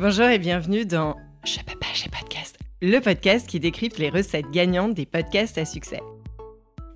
Bonjour 0.00 0.26
et 0.26 0.38
bienvenue 0.38 0.86
dans 0.86 1.16
Je 1.44 1.58
peux 1.58 1.76
pas, 1.76 1.88
j'ai 1.92 2.08
podcast, 2.08 2.56
le 2.80 3.00
podcast 3.00 3.48
qui 3.48 3.58
décrypte 3.58 3.98
les 3.98 4.10
recettes 4.10 4.48
gagnantes 4.52 4.94
des 4.94 5.06
podcasts 5.06 5.58
à 5.58 5.64
succès. 5.64 5.98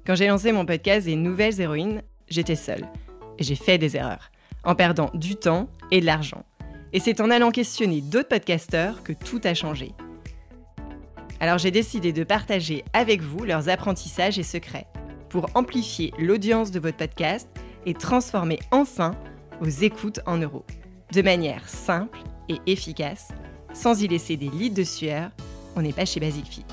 Quand 0.06 0.14
j'ai 0.14 0.28
lancé 0.28 0.52
mon 0.52 0.64
podcast 0.64 1.06
des 1.06 1.16
nouvelles 1.16 1.60
héroïnes, 1.60 2.02
j'étais 2.28 2.54
seule 2.54 2.86
et 3.40 3.42
j'ai 3.42 3.56
fait 3.56 3.76
des 3.76 3.96
erreurs, 3.96 4.30
en 4.62 4.76
perdant 4.76 5.10
du 5.14 5.34
temps 5.34 5.68
et 5.90 6.00
de 6.00 6.06
l'argent. 6.06 6.44
Et 6.92 7.00
c'est 7.00 7.20
en 7.20 7.32
allant 7.32 7.50
questionner 7.50 8.02
d'autres 8.02 8.28
podcasteurs 8.28 9.02
que 9.02 9.12
tout 9.12 9.40
a 9.42 9.54
changé. 9.54 9.90
Alors 11.40 11.58
j'ai 11.58 11.72
décidé 11.72 12.12
de 12.12 12.22
partager 12.22 12.84
avec 12.92 13.20
vous 13.20 13.44
leurs 13.44 13.68
apprentissages 13.68 14.38
et 14.38 14.44
secrets 14.44 14.86
pour 15.28 15.50
amplifier 15.56 16.12
l'audience 16.20 16.70
de 16.70 16.78
votre 16.78 16.98
podcast 16.98 17.48
et 17.84 17.94
transformer 17.94 18.60
enfin 18.70 19.16
vos 19.60 19.70
écoutes 19.70 20.20
en 20.24 20.36
euros. 20.36 20.64
De 21.12 21.20
manière 21.20 21.68
simple 21.68 22.20
et 22.48 22.56
efficace, 22.66 23.28
sans 23.74 24.00
y 24.00 24.08
laisser 24.08 24.38
des 24.38 24.48
litres 24.48 24.76
de 24.76 24.82
sueur, 24.82 25.30
on 25.76 25.82
n'est 25.82 25.92
pas 25.92 26.06
chez 26.06 26.20
Basic 26.20 26.46
Fit. 26.46 26.64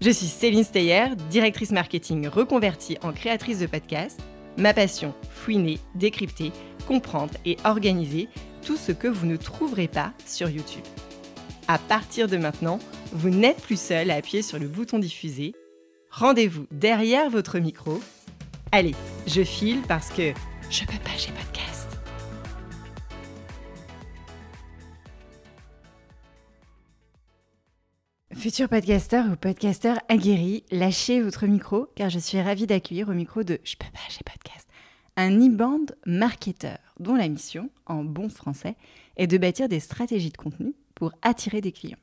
Je 0.00 0.10
suis 0.10 0.28
Céline 0.28 0.62
Steyer, 0.62 1.16
directrice 1.30 1.72
marketing 1.72 2.28
reconvertie 2.28 2.96
en 3.02 3.12
créatrice 3.12 3.58
de 3.58 3.66
podcast. 3.66 4.20
Ma 4.56 4.72
passion, 4.72 5.14
fouiner, 5.30 5.80
décrypter, 5.96 6.52
comprendre 6.86 7.34
et 7.44 7.56
organiser 7.64 8.28
tout 8.64 8.76
ce 8.76 8.92
que 8.92 9.08
vous 9.08 9.26
ne 9.26 9.36
trouverez 9.36 9.88
pas 9.88 10.12
sur 10.24 10.48
YouTube. 10.48 10.84
À 11.66 11.78
partir 11.78 12.28
de 12.28 12.36
maintenant, 12.36 12.78
vous 13.10 13.30
n'êtes 13.30 13.60
plus 13.60 13.80
seul 13.80 14.12
à 14.12 14.14
appuyer 14.14 14.42
sur 14.42 14.60
le 14.60 14.68
bouton 14.68 15.00
diffuser. 15.00 15.54
Rendez-vous 16.12 16.68
derrière 16.70 17.30
votre 17.30 17.58
micro. 17.58 18.00
Allez, 18.70 18.94
je 19.26 19.42
file 19.42 19.82
parce 19.88 20.10
que 20.10 20.32
je 20.70 20.84
peux 20.84 20.98
pas, 21.02 21.16
j'ai 21.18 21.32
podcast. 21.32 21.55
Futur 28.46 28.68
podcasteur 28.68 29.26
ou 29.28 29.34
podcasteur 29.34 29.98
aguerri, 30.08 30.62
lâchez 30.70 31.20
votre 31.20 31.48
micro 31.48 31.88
car 31.96 32.10
je 32.10 32.20
suis 32.20 32.40
ravie 32.40 32.68
d'accueillir 32.68 33.08
au 33.08 33.12
micro 33.12 33.42
de 33.42 33.58
Je 33.64 33.74
peux 33.74 33.90
pas, 33.92 33.98
j'ai 34.08 34.22
podcast 34.22 34.68
un 35.16 35.32
e-band 35.32 35.86
marketeur 36.06 36.78
dont 37.00 37.16
la 37.16 37.26
mission, 37.26 37.70
en 37.86 38.04
bon 38.04 38.28
français, 38.28 38.76
est 39.16 39.26
de 39.26 39.36
bâtir 39.36 39.68
des 39.68 39.80
stratégies 39.80 40.30
de 40.30 40.36
contenu 40.36 40.74
pour 40.94 41.10
attirer 41.22 41.60
des 41.60 41.72
clients. 41.72 41.98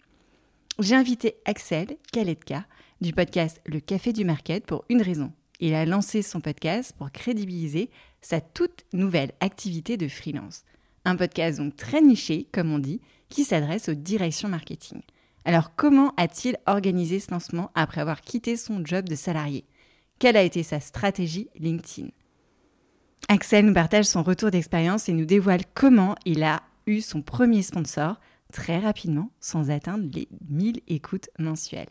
J'ai 0.80 0.96
invité 0.96 1.36
Axel 1.46 1.96
Kaletka 2.12 2.66
du 3.00 3.14
podcast 3.14 3.62
Le 3.66 3.80
Café 3.80 4.12
du 4.12 4.26
Market 4.26 4.66
pour 4.66 4.84
une 4.90 5.02
raison. 5.02 5.32
Il 5.62 5.74
a 5.74 5.86
lancé 5.86 6.22
son 6.22 6.42
podcast 6.42 6.94
pour 6.98 7.10
crédibiliser 7.10 7.90
sa 8.20 8.42
toute 8.42 8.84
nouvelle 8.92 9.32
activité 9.40 9.96
de 9.96 10.10
freelance. 10.10 10.66
Un 11.06 11.16
podcast 11.16 11.60
donc 11.60 11.78
très 11.78 12.02
niché, 12.02 12.50
comme 12.52 12.74
on 12.74 12.80
dit, 12.80 13.00
qui 13.30 13.46
s'adresse 13.46 13.88
aux 13.88 13.94
directions 13.94 14.50
marketing. 14.50 15.04
Alors 15.46 15.76
comment 15.76 16.14
a-t-il 16.18 16.58
organisé 16.66 17.20
ce 17.20 17.32
lancement 17.32 17.72
après 17.76 18.02
avoir 18.02 18.22
quitté 18.22 18.56
son 18.56 18.84
job 18.86 19.08
de 19.10 19.16
salarié? 19.16 19.66
Quelle 20.20 20.38
a 20.38 20.44
été 20.44 20.64
sa 20.64 20.80
stratégie 20.80 21.50
LinkedIn? 21.60 22.10
Axel 23.30 23.66
nous 23.66 23.74
partage 23.74 24.06
son 24.06 24.24
retour 24.24 24.52
d'expérience 24.52 25.10
et 25.10 25.14
nous 25.14 25.26
dévoile 25.26 25.64
comment 25.74 26.16
il 26.26 26.44
a 26.44 26.62
eu 26.86 27.02
son 27.02 27.22
premier 27.22 27.62
sponsor 27.62 28.20
très 28.52 28.80
rapidement 28.80 29.32
sans 29.40 29.70
atteindre 29.72 30.08
les 30.14 30.28
1000 30.50 30.82
écoutes 30.88 31.30
mensuelles. 31.40 31.90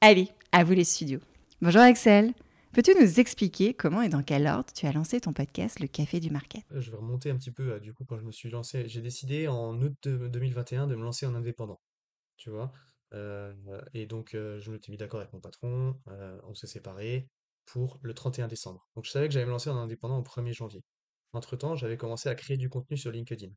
Allez, 0.00 0.28
à 0.52 0.64
vous 0.64 0.74
les 0.74 0.84
studios. 0.84 1.20
Bonjour 1.60 1.82
Axel. 1.82 2.32
Peux-tu 2.72 2.92
nous 3.00 3.18
expliquer 3.18 3.74
comment 3.74 4.02
et 4.02 4.08
dans 4.08 4.22
quel 4.22 4.46
ordre 4.46 4.72
tu 4.72 4.86
as 4.86 4.92
lancé 4.92 5.20
ton 5.20 5.32
podcast 5.32 5.80
Le 5.80 5.88
Café 5.88 6.20
du 6.20 6.30
Market? 6.30 6.62
Euh, 6.72 6.80
Je 6.80 6.90
vais 6.90 6.96
remonter 6.98 7.30
un 7.30 7.36
petit 7.36 7.50
peu, 7.50 7.80
du 7.80 7.92
coup, 7.92 8.04
quand 8.04 8.18
je 8.18 8.24
me 8.24 8.30
suis 8.30 8.50
lancé. 8.50 8.84
J'ai 8.88 9.00
décidé 9.00 9.48
en 9.48 9.74
août 9.80 9.96
2021 10.04 10.86
de 10.86 10.94
me 10.94 11.02
lancer 11.02 11.26
en 11.26 11.34
indépendant, 11.34 11.80
tu 12.36 12.50
vois? 12.50 12.70
Euh, 13.14 13.54
et 13.94 14.06
donc, 14.06 14.30
je 14.32 14.70
me 14.70 14.78
suis 14.78 14.92
mis 14.92 14.98
d'accord 14.98 15.20
avec 15.20 15.32
mon 15.32 15.40
patron, 15.40 16.00
on 16.44 16.54
s'est 16.54 16.66
séparés 16.66 17.28
pour 17.66 17.98
le 18.02 18.14
31 18.14 18.48
décembre. 18.48 18.88
Donc, 18.94 19.04
je 19.04 19.10
savais 19.10 19.28
que 19.28 19.34
j'allais 19.34 19.46
me 19.46 19.50
lancer 19.50 19.70
en 19.70 19.76
indépendant 19.76 20.18
au 20.18 20.22
1er 20.22 20.52
janvier. 20.52 20.82
Entre-temps, 21.32 21.76
j'avais 21.76 21.96
commencé 21.96 22.28
à 22.28 22.34
créer 22.34 22.56
du 22.56 22.68
contenu 22.68 22.96
sur 22.96 23.10
LinkedIn, 23.10 23.52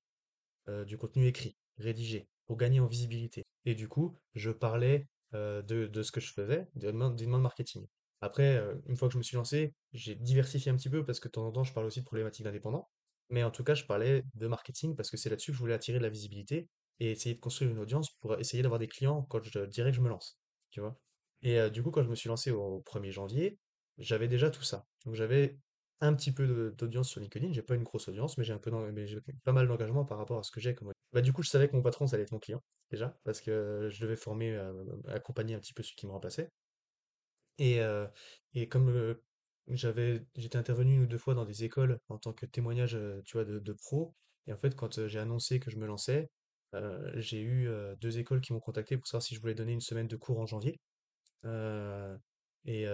du 0.85 0.97
contenu 0.97 1.27
écrit, 1.27 1.55
rédigé, 1.77 2.27
pour 2.45 2.57
gagner 2.57 2.79
en 2.79 2.87
visibilité. 2.87 3.45
Et 3.65 3.75
du 3.75 3.87
coup, 3.87 4.17
je 4.35 4.51
parlais 4.51 5.07
de, 5.33 5.61
de 5.87 6.03
ce 6.03 6.11
que 6.11 6.19
je 6.19 6.33
faisais, 6.33 6.67
d'une 6.75 7.15
demande 7.15 7.41
marketing. 7.41 7.87
Après, 8.21 8.61
une 8.87 8.95
fois 8.95 9.07
que 9.07 9.13
je 9.13 9.17
me 9.17 9.23
suis 9.23 9.35
lancé, 9.35 9.73
j'ai 9.93 10.15
diversifié 10.15 10.71
un 10.71 10.75
petit 10.75 10.89
peu 10.89 11.03
parce 11.03 11.19
que 11.19 11.27
de 11.27 11.31
temps 11.31 11.47
en 11.47 11.51
temps, 11.51 11.63
je 11.63 11.73
parle 11.73 11.87
aussi 11.87 12.01
de 12.01 12.05
problématiques 12.05 12.45
d'indépendants. 12.45 12.89
Mais 13.29 13.43
en 13.43 13.51
tout 13.51 13.63
cas, 13.63 13.73
je 13.73 13.85
parlais 13.85 14.23
de 14.35 14.47
marketing 14.47 14.95
parce 14.95 15.09
que 15.09 15.17
c'est 15.17 15.29
là-dessus 15.29 15.51
que 15.51 15.55
je 15.55 15.59
voulais 15.61 15.73
attirer 15.73 15.97
de 15.97 16.03
la 16.03 16.09
visibilité 16.09 16.67
et 16.99 17.11
essayer 17.11 17.35
de 17.35 17.39
construire 17.39 17.71
une 17.71 17.79
audience 17.79 18.09
pour 18.19 18.39
essayer 18.39 18.63
d'avoir 18.63 18.79
des 18.79 18.87
clients 18.87 19.23
quand 19.23 19.43
je 19.43 19.59
dirais 19.65 19.91
que 19.91 19.97
je 19.97 20.01
me 20.01 20.09
lance. 20.09 20.39
Tu 20.69 20.79
vois? 20.81 20.99
Et 21.41 21.69
du 21.69 21.81
coup, 21.83 21.91
quand 21.91 22.03
je 22.03 22.09
me 22.09 22.15
suis 22.15 22.29
lancé 22.29 22.51
au 22.51 22.81
1er 22.81 23.11
janvier, 23.11 23.59
j'avais 23.97 24.27
déjà 24.27 24.49
tout 24.51 24.63
ça. 24.63 24.85
Donc 25.05 25.15
j'avais 25.15 25.57
un 25.99 26.13
petit 26.15 26.31
peu 26.31 26.71
d'audience 26.71 27.09
sur 27.09 27.19
LinkedIn. 27.21 27.51
J'ai 27.53 27.61
pas 27.63 27.75
une 27.75 27.83
grosse 27.83 28.07
audience, 28.07 28.37
mais 28.37 28.43
j'ai 28.43 28.53
un 28.53 28.59
peu 28.59 28.71
mais 28.91 29.05
pas 29.43 29.51
mal 29.51 29.67
d'engagement 29.67 30.05
par 30.05 30.17
rapport 30.17 30.39
à 30.39 30.43
ce 30.43 30.51
que 30.51 30.59
j'ai 30.59 30.75
comme 30.75 30.91
Bah, 31.13 31.21
du 31.21 31.33
coup, 31.33 31.43
je 31.43 31.49
savais 31.49 31.67
que 31.69 31.75
mon 31.75 31.81
patron, 31.81 32.07
ça 32.07 32.15
allait 32.15 32.23
être 32.23 32.31
mon 32.31 32.39
client, 32.39 32.61
déjà, 32.89 33.17
parce 33.23 33.41
que 33.41 33.87
je 33.89 34.01
devais 34.01 34.15
former, 34.15 34.59
accompagner 35.07 35.55
un 35.55 35.59
petit 35.59 35.73
peu 35.73 35.83
celui 35.83 35.95
qui 35.95 36.07
me 36.07 36.11
remplaçait. 36.11 36.49
Et, 37.57 37.79
et 38.53 38.69
comme 38.69 39.15
j'étais 39.67 40.57
intervenu 40.57 40.95
une 40.95 41.03
ou 41.03 41.07
deux 41.07 41.17
fois 41.17 41.33
dans 41.35 41.45
des 41.45 41.63
écoles 41.63 41.99
en 42.09 42.17
tant 42.17 42.33
que 42.33 42.45
témoignage, 42.45 42.97
tu 43.25 43.37
vois, 43.37 43.45
de, 43.45 43.59
de 43.59 43.73
pro. 43.73 44.15
Et 44.47 44.53
en 44.53 44.57
fait, 44.57 44.75
quand 44.75 45.07
j'ai 45.07 45.19
annoncé 45.19 45.59
que 45.59 45.69
je 45.71 45.77
me 45.77 45.85
lançais, 45.85 46.29
j'ai 47.15 47.41
eu 47.41 47.69
deux 47.99 48.19
écoles 48.19 48.41
qui 48.41 48.53
m'ont 48.53 48.59
contacté 48.59 48.97
pour 48.97 49.07
savoir 49.07 49.23
si 49.23 49.35
je 49.35 49.41
voulais 49.41 49.55
donner 49.55 49.73
une 49.73 49.81
semaine 49.81 50.07
de 50.07 50.15
cours 50.15 50.39
en 50.39 50.45
janvier. 50.45 50.79
et, 52.65 52.85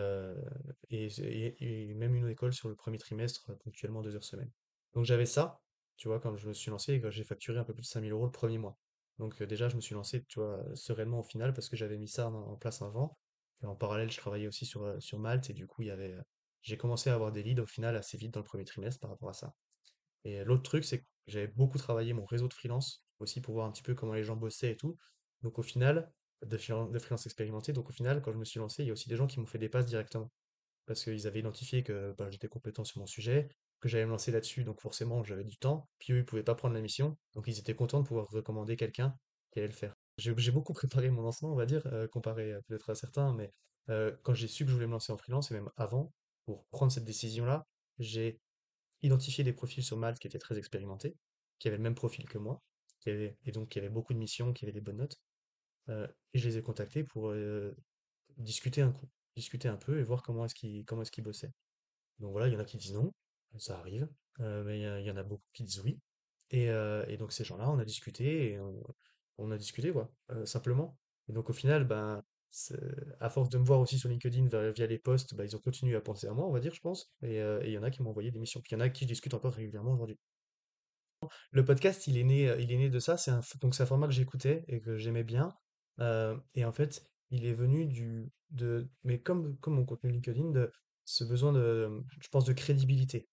et, 0.89 1.89
et, 1.89 1.93
même 1.93 2.15
une 2.15 2.29
école 2.29 2.53
sur 2.53 2.69
le 2.69 2.75
premier 2.75 2.97
trimestre, 2.97 3.51
ponctuellement 3.63 4.01
deux 4.01 4.15
heures 4.15 4.23
semaine. 4.23 4.51
Donc 4.93 5.05
j'avais 5.05 5.25
ça, 5.25 5.59
tu 5.97 6.07
vois, 6.07 6.19
quand 6.19 6.35
je 6.37 6.47
me 6.47 6.53
suis 6.53 6.71
lancé 6.71 7.01
j'ai 7.09 7.23
facturé 7.23 7.59
un 7.59 7.63
peu 7.63 7.73
plus 7.73 7.81
de 7.81 7.87
5000 7.87 8.11
euros 8.11 8.25
le 8.25 8.31
premier 8.31 8.57
mois. 8.57 8.77
Donc 9.19 9.41
déjà, 9.43 9.67
je 9.67 9.75
me 9.75 9.81
suis 9.81 9.95
lancé, 9.95 10.23
tu 10.25 10.39
vois, 10.39 10.63
sereinement 10.75 11.19
au 11.19 11.23
final 11.23 11.53
parce 11.53 11.69
que 11.69 11.75
j'avais 11.75 11.97
mis 11.97 12.07
ça 12.07 12.29
en 12.29 12.55
place 12.55 12.81
avant. 12.81 13.17
Et 13.63 13.65
en 13.65 13.75
parallèle, 13.75 14.11
je 14.11 14.17
travaillais 14.17 14.47
aussi 14.47 14.65
sur, 14.65 14.83
euh, 14.83 14.99
sur 14.99 15.19
Malte 15.19 15.49
et 15.49 15.53
du 15.53 15.65
coup, 15.67 15.83
euh, 15.83 16.21
j'ai 16.61 16.77
commencé 16.77 17.09
à 17.09 17.15
avoir 17.15 17.31
des 17.31 17.43
leads 17.43 17.61
au 17.61 17.65
final 17.65 17.95
assez 17.95 18.17
vite 18.17 18.33
dans 18.33 18.39
le 18.39 18.45
premier 18.45 18.65
trimestre 18.65 18.99
par 18.99 19.09
rapport 19.09 19.29
à 19.29 19.33
ça. 19.33 19.53
Et 20.23 20.43
l'autre 20.43 20.63
truc, 20.63 20.85
c'est 20.85 20.99
que 20.99 21.05
j'avais 21.25 21.47
beaucoup 21.47 21.77
travaillé 21.77 22.13
mon 22.13 22.25
réseau 22.25 22.47
de 22.47 22.53
freelance 22.53 23.03
aussi 23.19 23.41
pour 23.41 23.53
voir 23.55 23.67
un 23.67 23.71
petit 23.71 23.83
peu 23.83 23.93
comment 23.95 24.13
les 24.13 24.23
gens 24.23 24.35
bossaient 24.35 24.71
et 24.71 24.77
tout. 24.77 24.97
Donc 25.41 25.59
au 25.59 25.63
final, 25.63 26.11
de, 26.45 26.57
freelance 26.57 27.25
expérimenté, 27.25 27.73
donc 27.73 27.89
au 27.89 27.93
final, 27.93 28.21
quand 28.21 28.31
je 28.31 28.37
me 28.37 28.45
suis 28.45 28.59
lancé, 28.59 28.83
il 28.83 28.87
y 28.87 28.89
a 28.89 28.93
aussi 28.93 29.09
des 29.09 29.15
gens 29.15 29.27
qui 29.27 29.39
m'ont 29.39 29.45
fait 29.45 29.59
des 29.59 29.69
passes 29.69 29.85
directement. 29.85 30.31
Parce 30.85 31.03
qu'ils 31.03 31.27
avaient 31.27 31.39
identifié 31.39 31.83
que 31.83 32.15
bah, 32.17 32.29
j'étais 32.29 32.47
compétent 32.47 32.83
sur 32.85 32.99
mon 32.99 33.07
sujet, 33.07 33.49
que 33.79 33.89
j'allais 33.89 34.05
me 34.05 34.11
lancer 34.11 34.31
là-dessus, 34.31 34.63
donc 34.63 34.79
forcément 34.79 35.23
j'avais 35.23 35.43
du 35.43 35.57
temps. 35.57 35.89
Puis 35.99 36.13
eux, 36.13 36.19
ils 36.19 36.25
pouvaient 36.25 36.43
pas 36.43 36.55
prendre 36.55 36.73
la 36.73 36.81
mission, 36.81 37.17
donc 37.33 37.45
ils 37.47 37.59
étaient 37.59 37.75
contents 37.75 38.01
de 38.01 38.07
pouvoir 38.07 38.27
recommander 38.29 38.77
quelqu'un 38.77 39.15
qui 39.51 39.59
allait 39.59 39.67
le 39.67 39.73
faire. 39.73 39.95
J'ai 40.17 40.51
beaucoup 40.51 40.73
préparé 40.73 41.09
mon 41.09 41.21
lancement, 41.21 41.51
on 41.51 41.55
va 41.55 41.65
dire, 41.65 41.85
euh, 41.87 42.07
comparé 42.07 42.53
euh, 42.53 42.61
peut-être 42.67 42.89
à 42.89 42.95
certains, 42.95 43.33
mais 43.33 43.51
euh, 43.89 44.15
quand 44.23 44.33
j'ai 44.33 44.47
su 44.47 44.63
que 44.63 44.69
je 44.69 44.75
voulais 44.75 44.87
me 44.87 44.93
lancer 44.93 45.11
en 45.11 45.17
freelance, 45.17 45.51
et 45.51 45.53
même 45.53 45.69
avant, 45.77 46.13
pour 46.45 46.65
prendre 46.67 46.91
cette 46.91 47.05
décision-là, 47.05 47.67
j'ai 47.99 48.39
identifié 49.01 49.43
des 49.43 49.53
profils 49.53 49.83
sur 49.83 49.97
Malte 49.97 50.19
qui 50.19 50.27
étaient 50.27 50.39
très 50.39 50.57
expérimentés, 50.57 51.15
qui 51.59 51.67
avaient 51.67 51.77
le 51.77 51.83
même 51.83 51.95
profil 51.95 52.27
que 52.27 52.37
moi, 52.37 52.61
et 53.05 53.51
donc 53.51 53.69
qui 53.69 53.79
avaient 53.79 53.89
beaucoup 53.89 54.13
de 54.13 54.19
missions, 54.19 54.53
qui 54.53 54.65
avaient 54.65 54.73
des 54.73 54.81
bonnes 54.81 54.97
notes, 54.97 55.21
et 55.89 56.39
je 56.39 56.47
les 56.47 56.57
ai 56.57 56.61
contactés 56.61 57.03
pour 57.03 57.33
discuter 58.37 58.81
un 58.81 58.91
coup, 58.91 59.07
discuter 59.35 59.67
un 59.67 59.77
peu 59.77 59.99
et 59.99 60.03
voir 60.03 60.23
comment 60.23 60.45
est-ce 60.45 60.55
qu'ils 60.55 60.85
est-ce 60.85 61.21
bossaient. 61.21 61.53
Donc 62.19 62.31
voilà, 62.31 62.47
il 62.47 62.53
y 62.53 62.57
en 62.57 62.59
a 62.59 62.65
qui 62.65 62.77
disent 62.77 62.93
non, 62.93 63.13
ça 63.57 63.79
arrive, 63.79 64.09
mais 64.39 64.79
il 64.79 65.05
y, 65.05 65.11
en 65.11 65.17
a 65.17 65.23
beaucoup 65.23 65.45
qui 65.53 65.63
disent 65.63 65.81
oui. 65.81 65.99
Et, 66.51 66.67
donc 67.17 67.31
ces 67.31 67.43
gens-là, 67.43 67.69
on 67.69 67.79
a 67.79 67.85
discuté 67.85 68.51
et 68.51 68.59
on 69.37 69.51
a 69.51 69.57
discuté, 69.57 69.91
quoi, 69.91 70.11
euh, 70.31 70.45
simplement. 70.45 70.97
Et 71.29 71.33
donc 71.33 71.49
au 71.49 71.53
final, 71.53 71.85
ben, 71.85 72.23
à 73.19 73.29
force 73.29 73.49
de 73.49 73.57
me 73.57 73.65
voir 73.65 73.79
aussi 73.79 73.99
sur 73.99 74.09
LinkedIn 74.09 74.47
via, 74.71 74.87
les 74.87 74.99
posts, 74.99 75.35
ben, 75.35 75.43
ils 75.43 75.55
ont 75.55 75.59
continué 75.59 75.95
à 75.95 76.01
penser 76.01 76.27
à 76.27 76.33
moi, 76.33 76.47
on 76.47 76.51
va 76.51 76.59
dire, 76.59 76.73
je 76.73 76.81
pense. 76.81 77.11
Euh, 77.23 77.61
et 77.61 77.67
il 77.67 77.73
y 77.73 77.77
en 77.77 77.83
a 77.83 77.91
qui 77.91 78.01
m'ont 78.01 78.09
envoyé 78.09 78.31
des 78.31 78.39
missions. 78.39 78.61
Puis 78.61 78.71
il 78.71 78.79
y 78.79 78.81
en 78.81 78.85
a 78.85 78.89
qui 78.89 79.05
je 79.05 79.09
discute 79.09 79.33
encore 79.33 79.53
régulièrement 79.53 79.93
aujourd'hui. 79.93 80.17
Le 81.51 81.65
podcast, 81.65 82.07
il 82.07 82.17
est 82.17 82.23
né, 82.23 82.49
euh, 82.49 82.59
il 82.59 82.71
est 82.71 82.77
né 82.77 82.89
de 82.89 82.99
ça. 82.99 83.17
C'est 83.17 83.31
un, 83.31 83.41
donc 83.61 83.75
c'est 83.75 83.83
un 83.83 83.85
format 83.85 84.07
que 84.07 84.13
j'écoutais 84.13 84.63
et 84.67 84.81
que 84.81 84.97
j'aimais 84.97 85.23
bien. 85.23 85.53
et 86.53 86.65
en 86.65 86.71
fait, 86.71 87.03
il 87.31 87.45
est 87.45 87.53
venu 87.53 87.85
du, 87.85 88.31
de, 88.51 88.87
mais 89.03 89.19
comme, 89.21 89.57
comme 89.57 89.75
mon 89.75 89.85
contenu 89.85 90.11
LinkedIn, 90.11 90.51
de 90.51 90.71
ce 91.05 91.23
besoin 91.23 91.53
de, 91.53 92.03
je 92.21 92.27
pense, 92.29 92.45
de 92.45 92.53
crédibilité. 92.53 93.27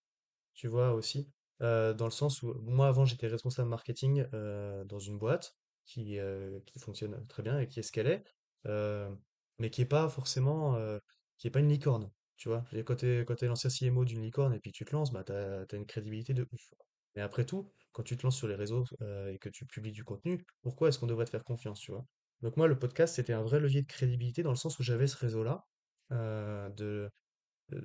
Tu 0.54 0.68
vois 0.68 0.92
aussi, 0.92 1.28
dans 1.60 2.04
le 2.04 2.10
sens 2.10 2.42
où 2.42 2.54
moi 2.62 2.88
avant 2.88 3.04
j'étais 3.04 3.26
responsable 3.28 3.68
marketing 3.68 4.24
dans 4.32 4.98
une 4.98 5.18
boîte 5.18 5.56
qui, 5.86 6.18
euh, 6.18 6.60
qui 6.66 6.78
fonctionne 6.78 7.26
très 7.28 7.42
bien 7.42 7.58
et 7.60 7.68
qui 7.68 7.80
est 7.80 7.82
ce 7.82 7.92
qu'elle 7.92 8.06
est, 8.06 8.24
euh, 8.66 9.14
mais 9.58 9.70
qui 9.70 9.82
est 9.82 9.86
pas 9.86 10.08
forcément, 10.08 10.76
euh, 10.76 10.98
qui 11.38 11.46
est 11.48 11.50
pas 11.50 11.60
une 11.60 11.68
licorne, 11.68 12.10
tu 12.36 12.48
vois. 12.48 12.64
Quand 12.84 12.96
t'es, 12.96 13.24
quand 13.26 13.36
t'es 13.36 13.46
l'ancien 13.46 13.70
CMO 13.70 14.04
d'une 14.04 14.22
licorne 14.22 14.54
et 14.54 14.60
puis 14.60 14.72
tu 14.72 14.84
te 14.84 14.92
lances, 14.94 15.12
bah 15.12 15.24
t'as, 15.24 15.66
t'as 15.66 15.76
une 15.76 15.86
crédibilité 15.86 16.34
de 16.34 16.46
ouf. 16.52 16.74
Mais 17.16 17.22
après 17.22 17.44
tout, 17.44 17.70
quand 17.92 18.02
tu 18.02 18.16
te 18.16 18.24
lances 18.24 18.36
sur 18.36 18.48
les 18.48 18.56
réseaux 18.56 18.84
euh, 19.02 19.32
et 19.32 19.38
que 19.38 19.48
tu 19.48 19.66
publies 19.66 19.92
du 19.92 20.04
contenu, 20.04 20.44
pourquoi 20.62 20.88
est-ce 20.88 20.98
qu'on 20.98 21.06
devrait 21.06 21.24
te 21.24 21.30
faire 21.30 21.44
confiance, 21.44 21.80
tu 21.80 21.92
vois? 21.92 22.04
Donc 22.42 22.56
moi, 22.56 22.66
le 22.66 22.78
podcast, 22.78 23.14
c'était 23.14 23.32
un 23.32 23.42
vrai 23.42 23.60
levier 23.60 23.82
de 23.82 23.86
crédibilité 23.86 24.42
dans 24.42 24.50
le 24.50 24.56
sens 24.56 24.78
où 24.78 24.82
j'avais 24.82 25.06
ce 25.06 25.16
réseau-là. 25.16 25.64
euh, 26.12 26.68
euh, 26.80 27.08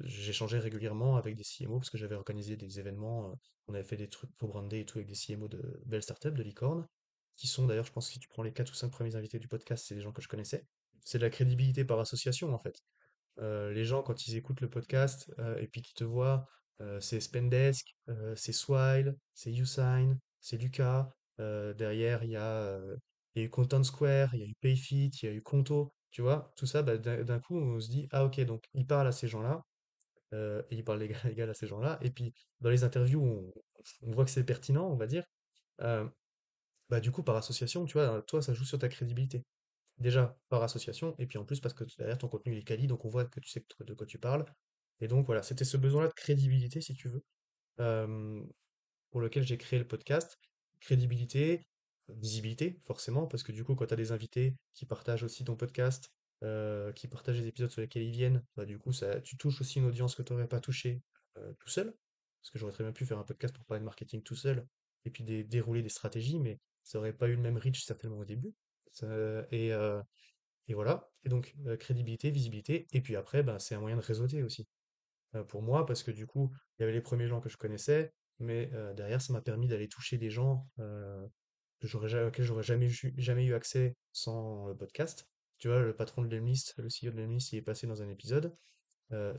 j'échangeais 0.03 0.59
régulièrement 0.59 1.15
avec 1.15 1.35
des 1.35 1.43
CMO 1.43 1.79
parce 1.79 1.89
que 1.89 1.97
j'avais 1.97 2.15
organisé 2.15 2.57
des 2.57 2.79
événements. 2.79 3.33
on 3.67 3.73
avait 3.73 3.83
fait 3.83 3.95
des 3.97 4.09
trucs 4.09 4.35
pour 4.37 4.49
brander 4.49 4.79
et 4.79 4.85
tout 4.85 4.97
avec 4.97 5.07
des 5.07 5.15
CMO 5.15 5.47
de 5.47 5.81
belles 5.85 6.03
startups, 6.03 6.31
de 6.31 6.43
licorne, 6.43 6.85
qui 7.37 7.47
sont 7.47 7.65
d'ailleurs, 7.65 7.85
je 7.85 7.93
pense 7.93 8.09
si 8.09 8.19
tu 8.19 8.27
prends 8.27 8.43
les 8.43 8.51
4 8.51 8.71
ou 8.71 8.75
5 8.75 8.89
premiers 8.89 9.15
invités 9.15 9.39
du 9.39 9.47
podcast, 9.47 9.85
c'est 9.87 9.95
des 9.95 10.01
gens 10.01 10.11
que 10.11 10.21
je 10.21 10.27
connaissais. 10.27 10.65
C'est 11.05 11.19
de 11.19 11.23
la 11.23 11.29
crédibilité 11.29 11.85
par 11.85 11.99
association, 11.99 12.53
en 12.53 12.59
fait. 12.59 12.83
Les 13.37 13.85
gens, 13.85 14.03
quand 14.03 14.27
ils 14.27 14.35
écoutent 14.35 14.59
le 14.59 14.69
podcast 14.69 15.31
et 15.59 15.67
puis 15.67 15.81
qu'ils 15.81 15.93
te 15.93 16.03
voient, 16.03 16.45
c'est 16.99 17.19
Spendesk, 17.19 17.95
euh, 18.09 18.35
c'est 18.35 18.53
Swile, 18.53 19.15
c'est 19.33 19.51
Usign, 19.51 20.17
c'est 20.39 20.57
Lucas. 20.57 21.11
euh, 21.39 21.73
derrière, 21.73 22.23
il 22.23 22.31
y 22.31 22.35
a, 22.35 22.43
euh, 22.43 22.97
il 23.35 23.39
y 23.41 23.43
a 23.43 23.45
eu 23.47 23.49
Content 23.49 23.83
Square, 23.83 24.35
il 24.35 24.41
y 24.41 24.43
a 24.43 24.47
eu 24.47 24.55
Payfit, 24.61 25.09
il 25.21 25.25
y 25.25 25.29
a 25.29 25.33
eu 25.33 25.41
Conto. 25.41 25.93
Tu 26.11 26.21
vois, 26.21 26.51
tout 26.57 26.65
ça, 26.65 26.81
bah, 26.81 26.97
d'un 26.97 27.39
coup, 27.39 27.55
on 27.57 27.79
se 27.79 27.89
dit, 27.89 28.07
ah 28.11 28.25
ok, 28.25 28.39
donc 28.41 28.65
il 28.73 28.85
parle 28.87 29.07
à 29.07 29.11
ces 29.11 29.27
gens-là, 29.27 29.63
euh, 30.33 30.61
et 30.69 30.75
il 30.77 30.83
parle 30.83 30.99
légal 30.99 31.49
à 31.49 31.53
ces 31.53 31.67
gens-là. 31.67 31.99
Et 32.01 32.11
puis, 32.11 32.33
dans 32.61 32.69
les 32.69 32.83
interviews, 32.83 33.21
on, 34.01 34.11
voit 34.11 34.25
que 34.25 34.31
c'est 34.31 34.43
pertinent, 34.43 34.87
on 34.89 34.95
va 34.95 35.07
dire. 35.07 35.23
Euh, 35.81 36.07
bah, 36.89 36.99
du 36.99 37.11
coup, 37.11 37.23
par 37.23 37.35
association, 37.35 37.85
tu 37.85 37.93
vois, 37.93 38.21
toi, 38.23 38.41
ça 38.41 38.53
joue 38.53 38.65
sur 38.65 38.79
ta 38.79 38.89
crédibilité. 38.89 39.43
Déjà, 39.97 40.37
par 40.49 40.63
association, 40.63 41.15
et 41.19 41.27
puis 41.27 41.37
en 41.37 41.45
plus 41.45 41.59
parce 41.59 41.73
que 41.73 41.83
derrière 41.97 42.17
ton 42.17 42.29
contenu 42.29 42.57
est 42.57 42.63
quali, 42.63 42.87
donc 42.87 43.05
on 43.05 43.09
voit 43.09 43.25
que 43.25 43.39
tu 43.41 43.49
sais 43.49 43.65
de 43.81 43.93
quoi 43.93 44.07
tu 44.07 44.17
parles. 44.19 44.45
Et 45.01 45.07
donc 45.07 45.25
voilà, 45.25 45.43
c'était 45.43 45.65
ce 45.65 45.77
besoin-là 45.77 46.07
de 46.09 46.13
crédibilité, 46.13 46.81
si 46.81 46.93
tu 46.93 47.09
veux, 47.09 47.23
pour 49.11 49.21
lequel 49.21 49.43
j'ai 49.43 49.57
créé 49.57 49.79
le 49.79 49.87
podcast. 49.87 50.37
Crédibilité, 50.79 51.65
visibilité, 52.09 52.79
forcément, 52.85 53.27
parce 53.27 53.43
que 53.43 53.51
du 53.51 53.63
coup, 53.63 53.75
quand 53.75 53.85
tu 53.85 53.93
as 53.93 53.97
des 53.97 54.11
invités 54.11 54.55
qui 54.73 54.85
partagent 54.85 55.23
aussi 55.23 55.43
ton 55.43 55.55
podcast, 55.55 56.09
qui 56.95 57.07
partagent 57.07 57.39
les 57.39 57.47
épisodes 57.47 57.71
sur 57.71 57.81
lesquels 57.81 58.03
ils 58.03 58.11
viennent, 58.11 58.43
bah, 58.55 58.65
du 58.65 58.77
coup, 58.79 58.93
ça, 58.93 59.21
tu 59.21 59.37
touches 59.37 59.61
aussi 59.61 59.79
une 59.79 59.85
audience 59.85 60.15
que 60.15 60.21
tu 60.21 60.33
n'aurais 60.33 60.47
pas 60.47 60.59
touchée 60.59 61.01
tout 61.59 61.69
seul. 61.69 61.93
Parce 62.41 62.51
que 62.51 62.59
j'aurais 62.59 62.71
très 62.71 62.85
bien 62.85 62.93
pu 62.93 63.05
faire 63.05 63.19
un 63.19 63.25
podcast 63.25 63.53
pour 63.53 63.65
parler 63.65 63.81
de 63.81 63.85
marketing 63.85 64.23
tout 64.23 64.35
seul, 64.35 64.65
et 65.03 65.09
puis 65.09 65.25
dé- 65.25 65.43
dérouler 65.43 65.81
des 65.81 65.89
stratégies, 65.89 66.39
mais 66.39 66.57
ça 66.83 66.97
aurait 66.97 67.11
pas 67.11 67.27
eu 67.27 67.35
le 67.35 67.41
même 67.41 67.57
reach 67.57 67.83
certainement 67.83 68.19
au 68.19 68.23
début. 68.23 68.53
Et, 69.51 69.71
et 70.67 70.73
voilà. 70.73 71.09
Et 71.25 71.29
donc, 71.29 71.53
crédibilité, 71.79 72.31
visibilité. 72.31 72.87
Et 72.93 73.01
puis 73.01 73.17
après, 73.17 73.43
ben, 73.43 73.59
c'est 73.59 73.75
un 73.75 73.81
moyen 73.81 73.97
de 73.97 74.01
réseauter 74.01 74.41
aussi. 74.41 74.65
Euh, 75.35 75.43
pour 75.43 75.61
moi, 75.61 75.85
parce 75.85 76.03
que 76.03 76.11
du 76.11 76.25
coup, 76.25 76.51
il 76.77 76.81
y 76.81 76.83
avait 76.83 76.93
les 76.93 77.01
premiers 77.01 77.27
gens 77.27 77.39
que 77.39 77.49
je 77.49 77.57
connaissais, 77.57 78.13
mais 78.39 78.69
euh, 78.73 78.93
derrière, 78.93 79.21
ça 79.21 79.33
m'a 79.33 79.41
permis 79.41 79.67
d'aller 79.67 79.87
toucher 79.87 80.17
des 80.17 80.29
gens 80.29 80.67
euh, 80.79 81.25
auxquels 81.83 82.45
j'aurais 82.45 82.63
jamais, 82.63 82.89
jamais 83.17 83.45
eu 83.45 83.53
accès 83.53 83.95
sans 84.11 84.67
le 84.67 84.75
podcast. 84.75 85.25
Tu 85.59 85.67
vois, 85.67 85.81
le 85.81 85.95
patron 85.95 86.23
de 86.23 86.35
l'Emlist, 86.35 86.73
le 86.77 86.87
CEO 86.87 87.11
de 87.11 87.21
l'Emlist, 87.21 87.51
il 87.53 87.57
est 87.57 87.61
passé 87.61 87.85
dans 87.85 88.01
un 88.01 88.09
épisode. 88.09 88.55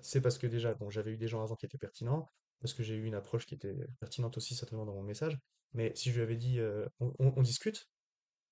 C'est 0.02 0.20
parce 0.20 0.36
que 0.36 0.46
déjà, 0.46 0.74
bon, 0.74 0.90
j'avais 0.90 1.12
eu 1.12 1.16
des 1.16 1.28
gens 1.28 1.42
avant 1.42 1.54
qui 1.54 1.64
étaient 1.64 1.78
pertinents, 1.78 2.28
parce 2.60 2.74
que 2.74 2.82
j'ai 2.82 2.94
eu 2.94 3.04
une 3.04 3.14
approche 3.14 3.46
qui 3.46 3.54
était 3.54 3.74
pertinente 4.00 4.36
aussi 4.36 4.54
certainement 4.54 4.84
dans 4.84 4.94
mon 4.94 5.02
message. 5.02 5.38
Mais 5.72 5.92
si 5.94 6.10
je 6.10 6.16
lui 6.16 6.22
avais 6.22 6.36
dit, 6.36 6.58
on, 6.98 7.42
discute, 7.42 7.88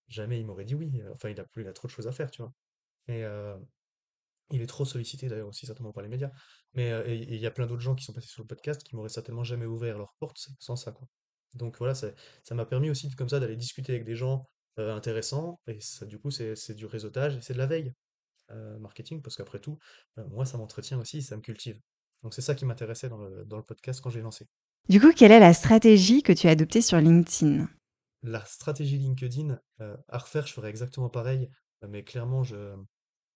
jamais 0.07 0.39
il 0.39 0.47
m'aurait 0.47 0.65
dit 0.65 0.75
oui. 0.75 1.03
Enfin, 1.13 1.31
il 1.31 1.41
a, 1.41 1.73
trop 1.73 1.89
de 1.89 1.93
choses 1.93 2.07
à 2.07 2.13
faire, 2.13 2.31
tu 2.31 2.43
vois. 2.43 2.53
Et 3.09 3.25
il 4.51 4.63
est 4.63 4.67
trop 4.67 4.85
sollicité 4.85 5.29
d'ailleurs 5.29 5.49
aussi 5.49 5.67
certainement 5.67 5.93
par 5.93 6.03
les 6.03 6.09
médias. 6.09 6.31
Mais 6.75 6.93
euh, 6.93 7.15
il 7.15 7.37
y 7.37 7.47
a 7.47 7.51
plein 7.51 7.67
d'autres 7.67 7.83
gens 7.83 7.95
qui 7.95 8.05
sont 8.05 8.13
passés 8.13 8.29
sur 8.29 8.43
le 8.43 8.47
podcast 8.49 8.83
qui 8.83 8.97
m'auraient 8.97 9.09
certainement 9.09 9.45
jamais 9.45 9.67
ouvert 9.67 9.99
leurs 9.99 10.15
portes 10.19 10.49
sans 10.59 10.77
ça, 10.77 10.93
quoi. 10.93 11.09
Donc 11.55 11.79
voilà, 11.79 11.95
ça 11.95 12.13
m'a 12.53 12.67
permis 12.67 12.91
aussi 12.91 13.11
comme 13.11 13.29
ça 13.29 13.41
d'aller 13.41 13.57
discuter 13.57 13.93
avec 13.93 14.05
des 14.05 14.15
gens 14.15 14.47
euh, 14.79 14.95
intéressants. 14.95 15.61
Et 15.67 15.81
ça, 15.81 16.07
du 16.07 16.19
coup, 16.19 16.31
c'est 16.31 16.75
du 16.75 16.87
réseautage 16.87 17.37
et 17.37 17.41
c'est 17.41 17.55
de 17.55 17.59
la 17.59 17.67
veille 17.67 17.93
euh, 18.51 18.79
marketing 18.79 19.23
parce 19.23 19.37
qu'après 19.37 19.59
tout, 19.59 19.79
euh, 20.19 20.25
moi, 20.29 20.45
ça 20.45 20.59
m'entretient 20.59 21.01
aussi, 21.01 21.23
ça 21.23 21.37
me 21.37 21.43
cultive. 21.43 21.81
Donc 22.23 22.35
c'est 22.35 22.43
ça 22.43 22.55
qui 22.55 22.65
m'intéressait 22.65 23.09
dans 23.09 23.19
le, 23.19 23.45
dans 23.45 23.57
le 23.57 23.63
podcast 23.63 24.01
quand 24.01 24.11
j'ai 24.11 24.21
lancé. 24.21 24.47
Du 24.89 25.01
coup, 25.01 25.13
quelle 25.13 25.33
est 25.33 25.41
la 25.41 25.55
stratégie 25.55 26.23
que 26.23 26.33
tu 26.33 26.49
as 26.49 26.51
adoptée 26.51 26.81
sur 26.81 26.99
LinkedIn? 26.99 27.69
La 28.23 28.45
stratégie 28.45 28.99
LinkedIn, 28.99 29.59
à 30.09 30.19
refaire, 30.19 30.47
je 30.47 30.53
ferais 30.53 30.71
exactement 30.71 31.09
pareil, 31.09 31.49
mais 31.87 32.03
clairement, 32.03 32.43
je, 32.43 32.75